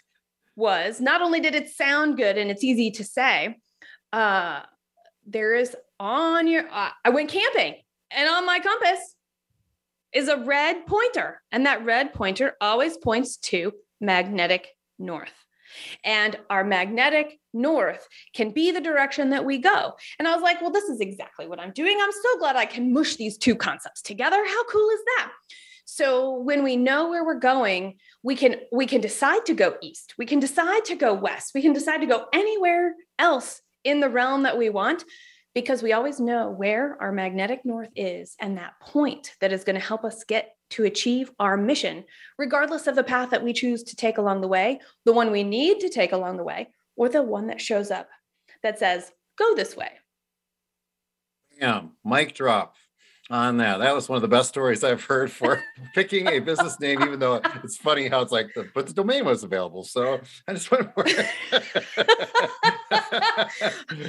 [0.54, 3.56] was not only did it sound good and it's easy to say,
[4.12, 4.62] uh,
[5.26, 7.74] there is on your, uh, I went camping
[8.10, 9.16] and on my compass
[10.12, 11.42] is a red pointer.
[11.52, 14.68] And that red pointer always points to magnetic
[14.98, 15.45] north
[16.04, 19.94] and our magnetic north can be the direction that we go.
[20.18, 21.98] And I was like, well, this is exactly what I'm doing.
[22.00, 24.36] I'm so glad I can mush these two concepts together.
[24.36, 25.32] How cool is that?
[25.84, 30.14] So when we know where we're going, we can we can decide to go east.
[30.18, 31.52] We can decide to go west.
[31.54, 35.04] We can decide to go anywhere else in the realm that we want
[35.56, 39.74] because we always know where our magnetic north is and that point that is going
[39.74, 42.04] to help us get to achieve our mission,
[42.36, 45.42] regardless of the path that we choose to take along the way, the one we
[45.42, 48.06] need to take along the way, or the one that shows up
[48.62, 49.88] that says, go this way.
[51.58, 52.74] Yeah, mic drop
[53.30, 53.78] on that.
[53.78, 55.62] That was one of the best stories I've heard for
[55.94, 59.42] picking a business name, even though it's funny how it's like, but the domain was
[59.42, 59.82] available.
[59.82, 61.26] So I just went for it.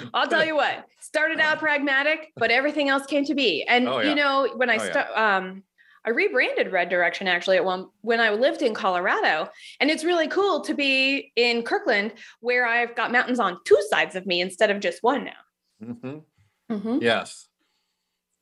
[0.13, 3.63] I'll tell you what, started out pragmatic, but everything else came to be.
[3.63, 4.09] And, oh, yeah.
[4.09, 5.37] you know, when I oh, start, yeah.
[5.37, 5.63] um,
[6.05, 9.49] I rebranded Red Direction actually at one when I lived in Colorado.
[9.79, 14.15] And it's really cool to be in Kirkland where I've got mountains on two sides
[14.15, 15.31] of me instead of just one now.
[15.83, 16.73] Mm-hmm.
[16.73, 16.97] Mm-hmm.
[17.01, 17.47] Yes.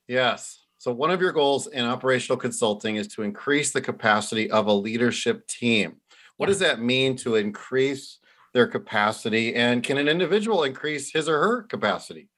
[0.08, 0.65] Yes.
[0.86, 4.72] So, one of your goals in operational consulting is to increase the capacity of a
[4.72, 5.96] leadership team.
[6.38, 8.20] What does that mean to increase
[8.54, 9.56] their capacity?
[9.56, 12.30] And can an individual increase his or her capacity?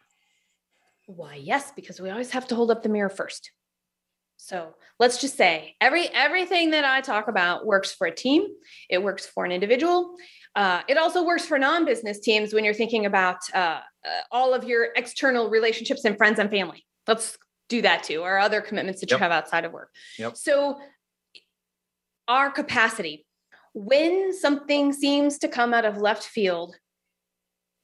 [1.07, 3.51] Why, yes, because we always have to hold up the mirror first.
[4.37, 8.47] So let's just say every everything that I talk about works for a team.
[8.89, 10.15] It works for an individual.
[10.55, 13.81] Uh, it also works for non-business teams when you're thinking about uh, uh,
[14.31, 16.85] all of your external relationships and friends and family.
[17.09, 17.37] Let's
[17.70, 19.20] do that too, or other commitments that yep.
[19.20, 19.89] you have outside of work.
[20.18, 20.38] Yep.
[20.38, 20.80] So
[22.28, 23.26] our capacity,
[23.74, 26.76] when something seems to come out of left field,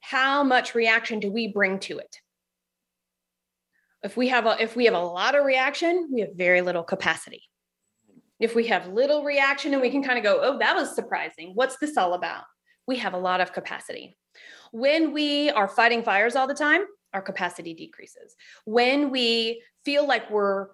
[0.00, 2.16] how much reaction do we bring to it?
[4.04, 6.84] if we have a if we have a lot of reaction we have very little
[6.84, 7.42] capacity
[8.38, 11.52] if we have little reaction and we can kind of go oh that was surprising
[11.54, 12.44] what's this all about
[12.86, 14.16] we have a lot of capacity
[14.70, 20.30] when we are fighting fires all the time our capacity decreases when we feel like
[20.30, 20.68] we're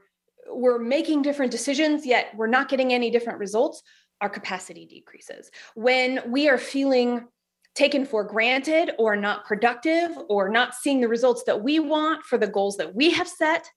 [0.48, 3.82] we're making different decisions yet we're not getting any different results
[4.20, 7.26] our capacity decreases when we are feeling
[7.74, 12.36] taken for granted or not productive or not seeing the results that we want for
[12.36, 13.68] the goals that we have set,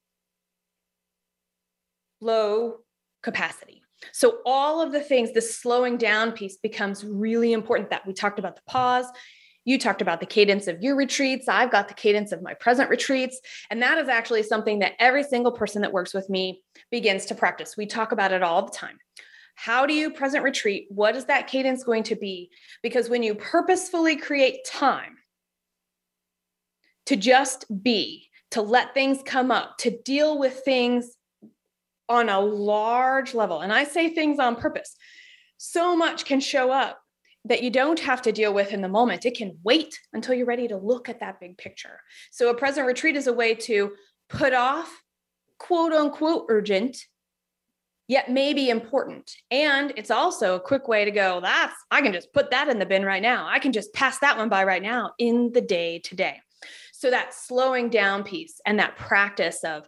[2.20, 2.78] low
[3.22, 3.82] capacity.
[4.11, 8.39] So, all of the things, the slowing down piece becomes really important that we talked
[8.39, 9.05] about the pause.
[9.66, 11.47] You talked about the cadence of your retreats.
[11.47, 13.39] I've got the cadence of my present retreats.
[13.70, 16.61] And that is actually something that every single person that works with me
[16.91, 17.78] begins to practice.
[17.78, 18.97] We talk about it all the time.
[19.55, 20.88] How do you present retreat?
[20.89, 22.49] What is that cadence going to be?
[22.82, 25.18] Because when you purposefully create time
[27.05, 31.16] to just be, to let things come up, to deal with things
[32.09, 34.95] on a large level, and I say things on purpose,
[35.57, 37.03] so much can show up
[37.46, 39.26] that you don't have to deal with in the moment.
[39.26, 42.00] It can wait until you're ready to look at that big picture.
[42.32, 43.94] So a present retreat is a way to
[44.30, 45.02] put off
[45.60, 46.98] quote unquote urgent
[48.08, 49.32] yet maybe important.
[49.50, 52.80] And it's also a quick way to go, that's, I can just put that in
[52.80, 53.48] the bin right now.
[53.48, 56.39] I can just pass that one by right now in the day today.
[56.91, 59.88] So that slowing down piece and that practice of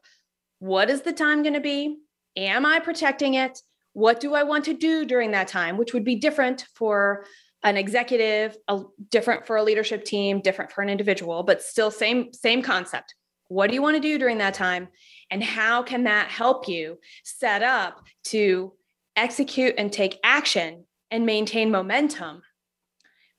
[0.60, 1.98] what is the time going to be?
[2.38, 3.62] Am I protecting it?
[3.94, 5.78] What do I want to do during that time?
[5.78, 7.26] Which would be different for
[7.66, 12.32] an executive, a, different for a leadership team, different for an individual, but still same
[12.32, 13.16] same concept.
[13.48, 14.88] What do you want to do during that time?
[15.30, 18.74] And how can that help you set up to
[19.16, 22.44] execute and take action and maintain momentum?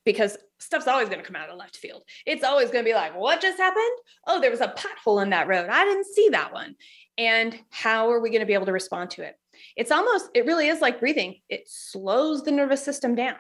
[0.05, 2.03] Because stuff's always going to come out of left field.
[2.25, 3.85] It's always going to be like, what just happened?
[4.27, 5.69] Oh, there was a pothole in that road.
[5.71, 6.77] I didn't see that one.
[7.19, 9.37] And how are we going to be able to respond to it?
[9.77, 13.37] It's almost, it really is like breathing, it slows the nervous system down.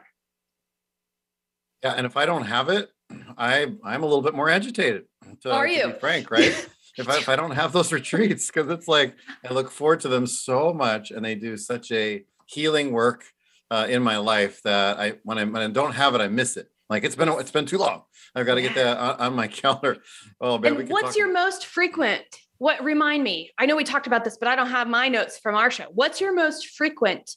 [1.86, 1.94] Yeah.
[1.96, 2.90] And if I don't have it,
[3.38, 5.04] I, I'm a little bit more agitated.
[5.42, 5.94] To, are you?
[6.00, 6.68] frank, right?
[6.98, 9.14] if I, if I don't have those retreats, because it's like
[9.48, 13.24] I look forward to them so much, and they do such a healing work
[13.70, 16.56] uh, in my life that I when I when I don't have it, I miss
[16.56, 16.68] it.
[16.88, 18.02] Like it's been it's been too long.
[18.34, 19.98] I've got to get that on, on my calendar.
[20.40, 22.22] Oh, man, and what's your most frequent?
[22.58, 23.50] What remind me?
[23.58, 25.86] I know we talked about this, but I don't have my notes from our show.
[25.92, 27.36] What's your most frequent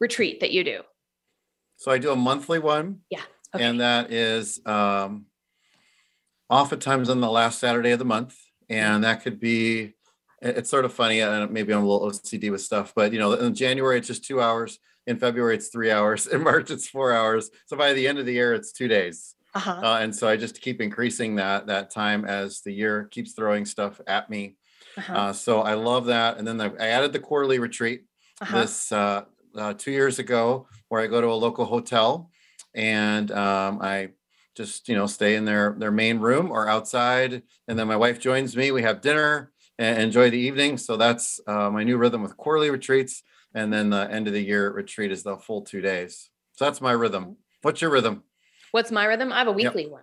[0.00, 0.80] retreat that you do?
[1.76, 3.00] So I do a monthly one.
[3.10, 3.20] Yeah.
[3.56, 3.64] Okay.
[3.64, 5.26] And that is um,
[6.48, 8.36] oftentimes on the last Saturday of the month
[8.68, 9.94] and that could be
[10.42, 13.32] it's sort of funny and maybe i'm a little ocd with stuff but you know
[13.32, 17.12] in january it's just two hours in february it's three hours in march it's four
[17.12, 19.80] hours so by the end of the year it's two days uh-huh.
[19.82, 23.64] uh, and so i just keep increasing that that time as the year keeps throwing
[23.64, 24.56] stuff at me
[24.96, 25.14] uh-huh.
[25.14, 28.04] uh, so i love that and then i added the quarterly retreat
[28.40, 28.60] uh-huh.
[28.60, 29.22] this uh,
[29.56, 32.30] uh, two years ago where i go to a local hotel
[32.76, 34.08] and um, i
[34.54, 38.20] just you know stay in their their main room or outside and then my wife
[38.20, 40.78] joins me we have dinner and enjoy the evening.
[40.78, 43.22] So that's uh, my new rhythm with quarterly retreats
[43.54, 46.30] and then the end of the year retreat is the full two days.
[46.52, 47.36] So that's my rhythm.
[47.62, 48.22] What's your rhythm?
[48.72, 49.32] What's my rhythm?
[49.32, 49.92] I have a weekly yep.
[49.92, 50.02] one.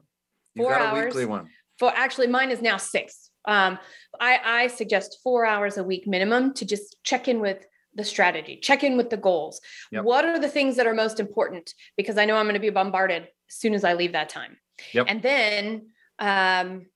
[0.56, 1.50] Four you got hours a weekly one.
[1.80, 3.32] For actually mine is now six.
[3.46, 3.78] Um,
[4.20, 7.66] I, I suggest four hours a week minimum to just check in with
[7.96, 9.62] the strategy, check in with the goals.
[9.92, 10.04] Yep.
[10.04, 11.74] What are the things that are most important?
[11.98, 14.58] Because I know I'm going to be bombarded as soon as I leave that time.
[14.94, 15.06] Yep.
[15.10, 15.88] And then,
[16.20, 16.88] um,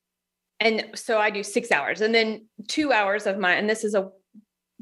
[0.59, 3.93] and so I do six hours and then two hours of my, and this is
[3.93, 4.09] a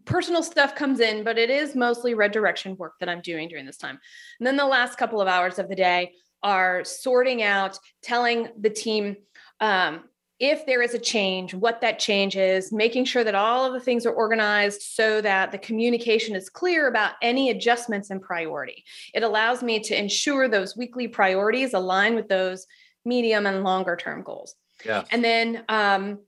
[0.05, 3.65] personal stuff comes in, but it is mostly red direction work that I'm doing during
[3.65, 3.99] this time.
[4.39, 6.13] And then the last couple of hours of the day
[6.43, 9.17] are sorting out, telling the team,
[9.59, 10.03] um,
[10.39, 13.79] if there is a change, what that change is, making sure that all of the
[13.79, 18.83] things are organized so that the communication is clear about any adjustments and priority.
[19.13, 22.67] It allows me to ensure those weekly priorities align with those
[23.05, 24.55] medium and longer term goals.
[24.85, 25.03] Yeah.
[25.09, 26.19] And then um,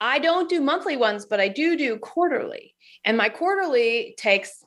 [0.00, 2.74] I don't do monthly ones, but I do do quarterly.
[3.04, 4.64] And my quarterly takes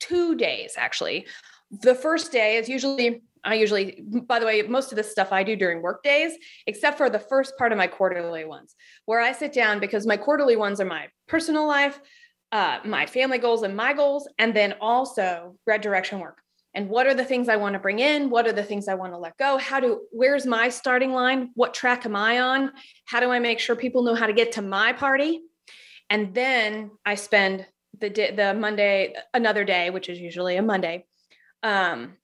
[0.00, 1.26] two days actually.
[1.70, 5.42] The first day is usually I usually, by the way, most of this stuff I
[5.42, 6.32] do during work days,
[6.66, 8.74] except for the first part of my quarterly ones,
[9.04, 12.00] where I sit down because my quarterly ones are my personal life,
[12.52, 16.38] uh, my family goals, and my goals, and then also red direction work.
[16.74, 18.28] And what are the things I want to bring in?
[18.28, 19.56] What are the things I want to let go?
[19.56, 21.50] How do, where's my starting line?
[21.54, 22.72] What track am I on?
[23.06, 25.40] How do I make sure people know how to get to my party?
[26.10, 27.66] And then I spend
[27.98, 31.06] the, the Monday, another day, which is usually a Monday,
[31.62, 32.18] um,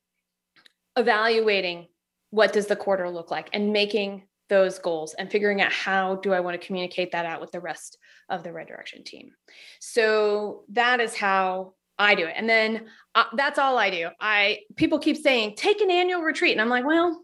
[0.97, 1.88] evaluating
[2.30, 6.32] what does the quarter look like and making those goals and figuring out how do
[6.32, 9.32] I want to communicate that out with the rest of the red direction team.
[9.80, 12.34] So that is how I do it.
[12.36, 14.09] And then uh, that's all I do.
[14.20, 17.22] I people keep saying take an annual retreat and I'm like, well,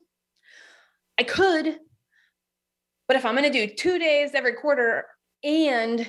[1.19, 1.79] I could
[3.09, 5.07] but if I'm going to do 2 days every quarter
[5.43, 6.01] and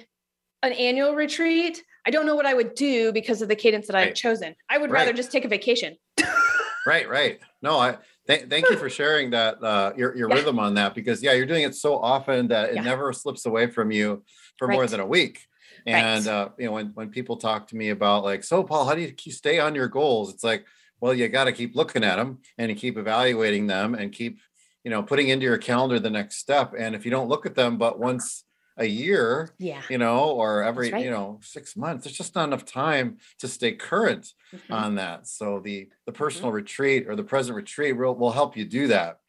[0.61, 3.95] an annual retreat, I don't know what I would do because of the cadence that
[3.95, 4.53] I've chosen.
[4.69, 4.99] I would right.
[4.99, 5.95] rather just take a vacation.
[6.85, 7.39] right, right.
[7.61, 7.97] No, I
[8.27, 10.35] th- thank you for sharing that uh, your your yeah.
[10.35, 12.81] rhythm on that because yeah, you're doing it so often that it yeah.
[12.81, 14.23] never slips away from you
[14.57, 14.75] for right.
[14.75, 15.45] more than a week.
[15.85, 16.33] And right.
[16.33, 19.01] uh, you know, when when people talk to me about like, so Paul, how do
[19.01, 20.33] you stay on your goals?
[20.33, 20.65] It's like,
[21.01, 24.39] well, you got to keep looking at them and you keep evaluating them and keep
[24.83, 26.73] you know putting into your calendar the next step.
[26.77, 28.45] And if you don't look at them, but once
[28.79, 31.03] a year, yeah, you know, or every right.
[31.03, 32.05] you know six months.
[32.05, 34.73] There's just not enough time to stay current mm-hmm.
[34.73, 35.27] on that.
[35.27, 36.55] So the the personal mm-hmm.
[36.55, 39.19] retreat or the present retreat will will help you do that.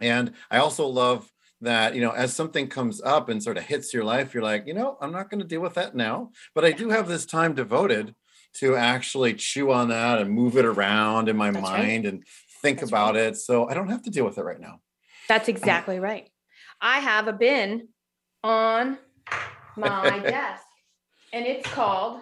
[0.00, 3.92] And I also love that you know as something comes up and sort of hits
[3.92, 6.64] your life, you're like, you know, I'm not going to deal with that now, but
[6.64, 8.14] I do have this time devoted
[8.52, 12.12] to actually chew on that and move it around in my That's mind right.
[12.12, 12.24] and
[12.62, 13.24] think That's about right.
[13.24, 13.36] it.
[13.36, 14.80] So I don't have to deal with it right now.
[15.28, 16.30] That's exactly right.
[16.80, 17.88] I have a bin
[18.42, 18.98] on
[19.76, 20.64] my desk
[21.32, 22.20] and it's called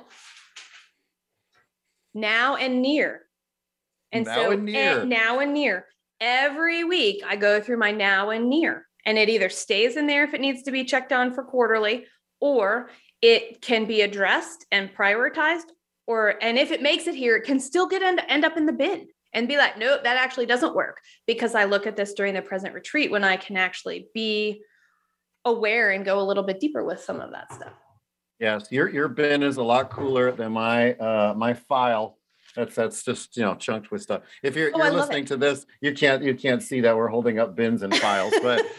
[2.15, 3.23] Now and Near.
[4.13, 5.01] And now so and eh, near.
[5.01, 5.87] And now and near.
[6.21, 10.25] Every week I go through my now and near and it either stays in there
[10.25, 12.07] if it needs to be checked on for quarterly
[12.41, 12.91] or
[13.23, 15.65] it can be addressed and prioritized
[16.07, 18.67] or and if it makes it here it can still get end, end up in
[18.67, 22.15] the bin and be like nope that actually doesn't work because i look at this
[22.15, 24.63] during the present retreat when i can actually be
[25.49, 27.73] aware and go a little bit deeper with some of that stuff
[28.39, 32.19] yes your your bin is a lot cooler than my uh my file
[32.59, 34.23] that's that's just you know chunked with stuff.
[34.43, 37.39] If you're, oh, you're listening to this, you can't you can't see that we're holding
[37.39, 38.35] up bins and files.
[38.43, 38.65] But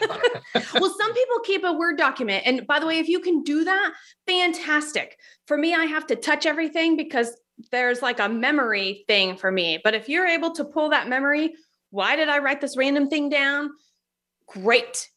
[0.74, 3.64] well, some people keep a Word document, and by the way, if you can do
[3.64, 3.92] that,
[4.26, 5.18] fantastic.
[5.46, 7.34] For me, I have to touch everything because
[7.70, 9.80] there's like a memory thing for me.
[9.82, 11.54] But if you're able to pull that memory,
[11.90, 13.70] why did I write this random thing down?
[14.46, 15.08] Great.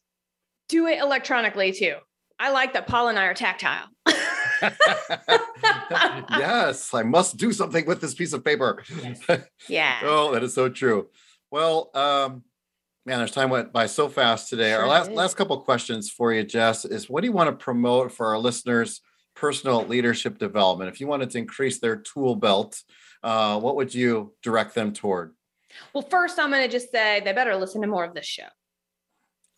[0.68, 1.96] Do it electronically too.
[2.38, 3.86] I like that Paul and I are tactile.
[6.30, 8.82] yes, I must do something with this piece of paper.
[9.02, 9.20] Yes.
[9.68, 10.00] Yeah.
[10.02, 11.08] oh, that is so true.
[11.50, 12.42] Well, um,
[13.06, 14.70] man, there's time went by so fast today.
[14.70, 15.16] Sure our last is.
[15.16, 18.38] last couple questions for you, Jess, is what do you want to promote for our
[18.38, 19.00] listeners?
[19.36, 20.90] Personal leadership development.
[20.90, 22.82] If you wanted to increase their tool belt,
[23.22, 25.34] uh, what would you direct them toward?
[25.92, 28.46] Well, first, I'm going to just say they better listen to more of this show.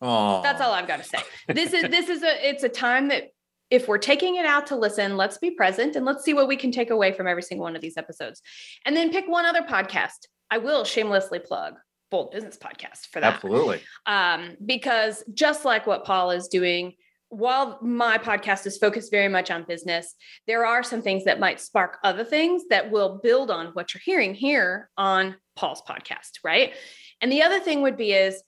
[0.01, 1.19] Oh, that's all I've got to say.
[1.47, 3.29] This is this is a it's a time that
[3.69, 6.55] if we're taking it out to listen, let's be present and let's see what we
[6.55, 8.41] can take away from every single one of these episodes.
[8.85, 10.27] And then pick one other podcast.
[10.49, 11.75] I will shamelessly plug
[12.09, 13.35] Bold Business Podcast for that.
[13.35, 13.81] Absolutely.
[14.05, 16.93] Um, because just like what Paul is doing,
[17.29, 21.59] while my podcast is focused very much on business, there are some things that might
[21.59, 26.73] spark other things that will build on what you're hearing here on Paul's podcast, right?
[27.19, 28.41] And the other thing would be is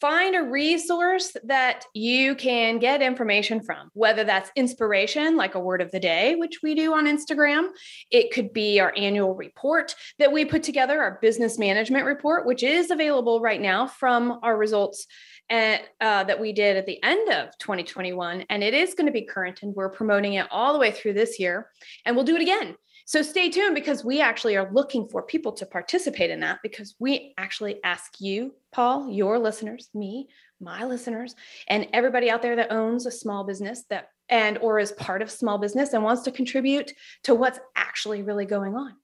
[0.00, 5.80] find a resource that you can get information from, whether that's inspiration, like a word
[5.80, 7.68] of the day, which we do on Instagram.
[8.10, 12.62] It could be our annual report that we put together, our business management report, which
[12.62, 15.06] is available right now from our results
[15.50, 18.44] at, uh, that we did at the end of 2021.
[18.50, 21.14] And it is going to be current, and we're promoting it all the way through
[21.14, 21.70] this year.
[22.04, 25.52] And we'll do it again so stay tuned because we actually are looking for people
[25.52, 30.28] to participate in that because we actually ask you, Paul, your listeners, me,
[30.60, 31.34] my listeners,
[31.68, 35.30] and everybody out there that owns a small business that and or is part of
[35.30, 36.92] small business and wants to contribute
[37.24, 38.94] to what's actually really going on.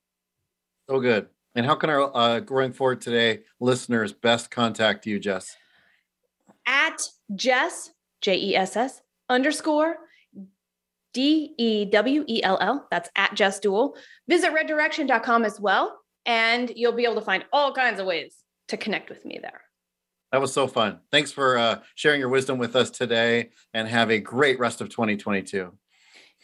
[0.89, 1.29] So good.
[1.55, 5.57] And how can our uh, growing forward today listeners best contact you, Jess?
[6.67, 7.03] At
[7.35, 7.91] Jess,
[8.23, 9.97] J E S S underscore
[11.13, 12.87] D E W E L L.
[12.91, 13.97] That's at Jess Dewell.
[14.29, 18.37] Visit reddirection.com as well, and you'll be able to find all kinds of ways
[18.69, 19.63] to connect with me there.
[20.33, 21.01] That was so fun.
[21.11, 24.89] Thanks for uh, sharing your wisdom with us today, and have a great rest of
[24.89, 25.73] 2022.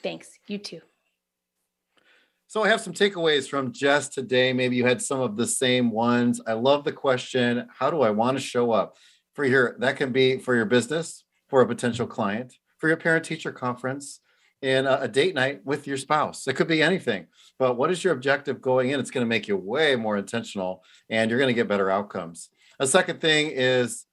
[0.03, 0.29] Thanks.
[0.49, 0.81] You too.
[2.49, 4.53] So I have some takeaways from Jess today.
[4.53, 6.41] Maybe you had some of the same ones.
[6.47, 8.97] I love the question, how do I want to show up?
[9.35, 13.25] For your that can be for your business, for a potential client, for your parent
[13.25, 14.21] teacher conference,
[14.63, 16.47] in a, a date night with your spouse.
[16.47, 17.27] It could be anything,
[17.59, 19.01] but what is your objective going in?
[19.01, 22.51] It's going to make you way more intentional and you're going to get better outcomes.
[22.79, 24.07] A second thing is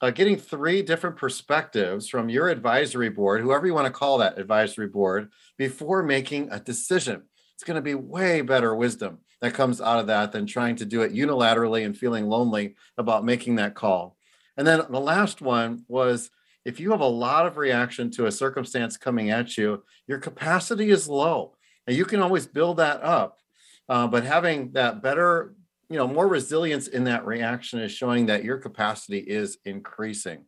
[0.00, 4.38] uh, getting three different perspectives from your advisory board, whoever you want to call that
[4.38, 7.22] advisory board, before making a decision.
[7.54, 10.86] It's going to be way better wisdom that comes out of that than trying to
[10.86, 14.16] do it unilaterally and feeling lonely about making that call.
[14.56, 16.30] And then the last one was
[16.64, 20.90] if you have a lot of reaction to a circumstance coming at you, your capacity
[20.90, 21.56] is low.
[21.86, 23.38] And you can always build that up.
[23.88, 25.54] Uh, but having that better,
[25.88, 30.44] you know, more resilience in that reaction is showing that your capacity is increasing.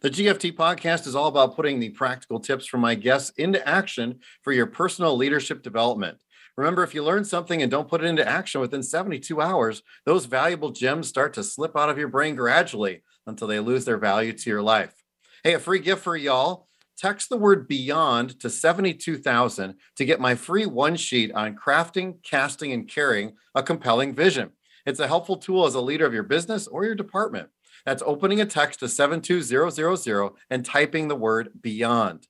[0.00, 4.20] The GFT podcast is all about putting the practical tips from my guests into action
[4.42, 6.18] for your personal leadership development.
[6.56, 10.24] Remember, if you learn something and don't put it into action within 72 hours, those
[10.24, 14.32] valuable gems start to slip out of your brain gradually until they lose their value
[14.32, 15.04] to your life.
[15.42, 16.68] Hey, a free gift for y'all.
[16.96, 22.72] Text the word beyond to 72,000 to get my free one sheet on crafting, casting,
[22.72, 24.50] and carrying a compelling vision.
[24.86, 27.48] It's a helpful tool as a leader of your business or your department.
[27.84, 32.28] That's opening a text to 72000 and typing the word beyond.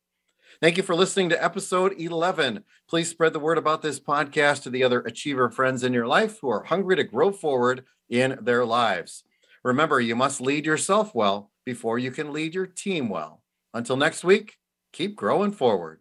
[0.60, 2.64] Thank you for listening to episode 11.
[2.88, 6.38] Please spread the word about this podcast to the other achiever friends in your life
[6.40, 9.24] who are hungry to grow forward in their lives.
[9.64, 13.42] Remember, you must lead yourself well before you can lead your team well.
[13.72, 14.58] Until next week,
[14.92, 16.00] keep growing forward.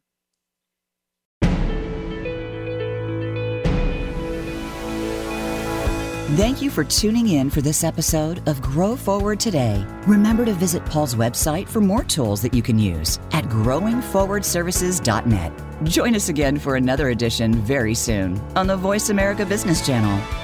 [6.35, 9.85] Thank you for tuning in for this episode of Grow Forward Today.
[10.07, 15.51] Remember to visit Paul's website for more tools that you can use at growingforwardservices.net.
[15.83, 20.42] Join us again for another edition very soon on the Voice America Business Channel.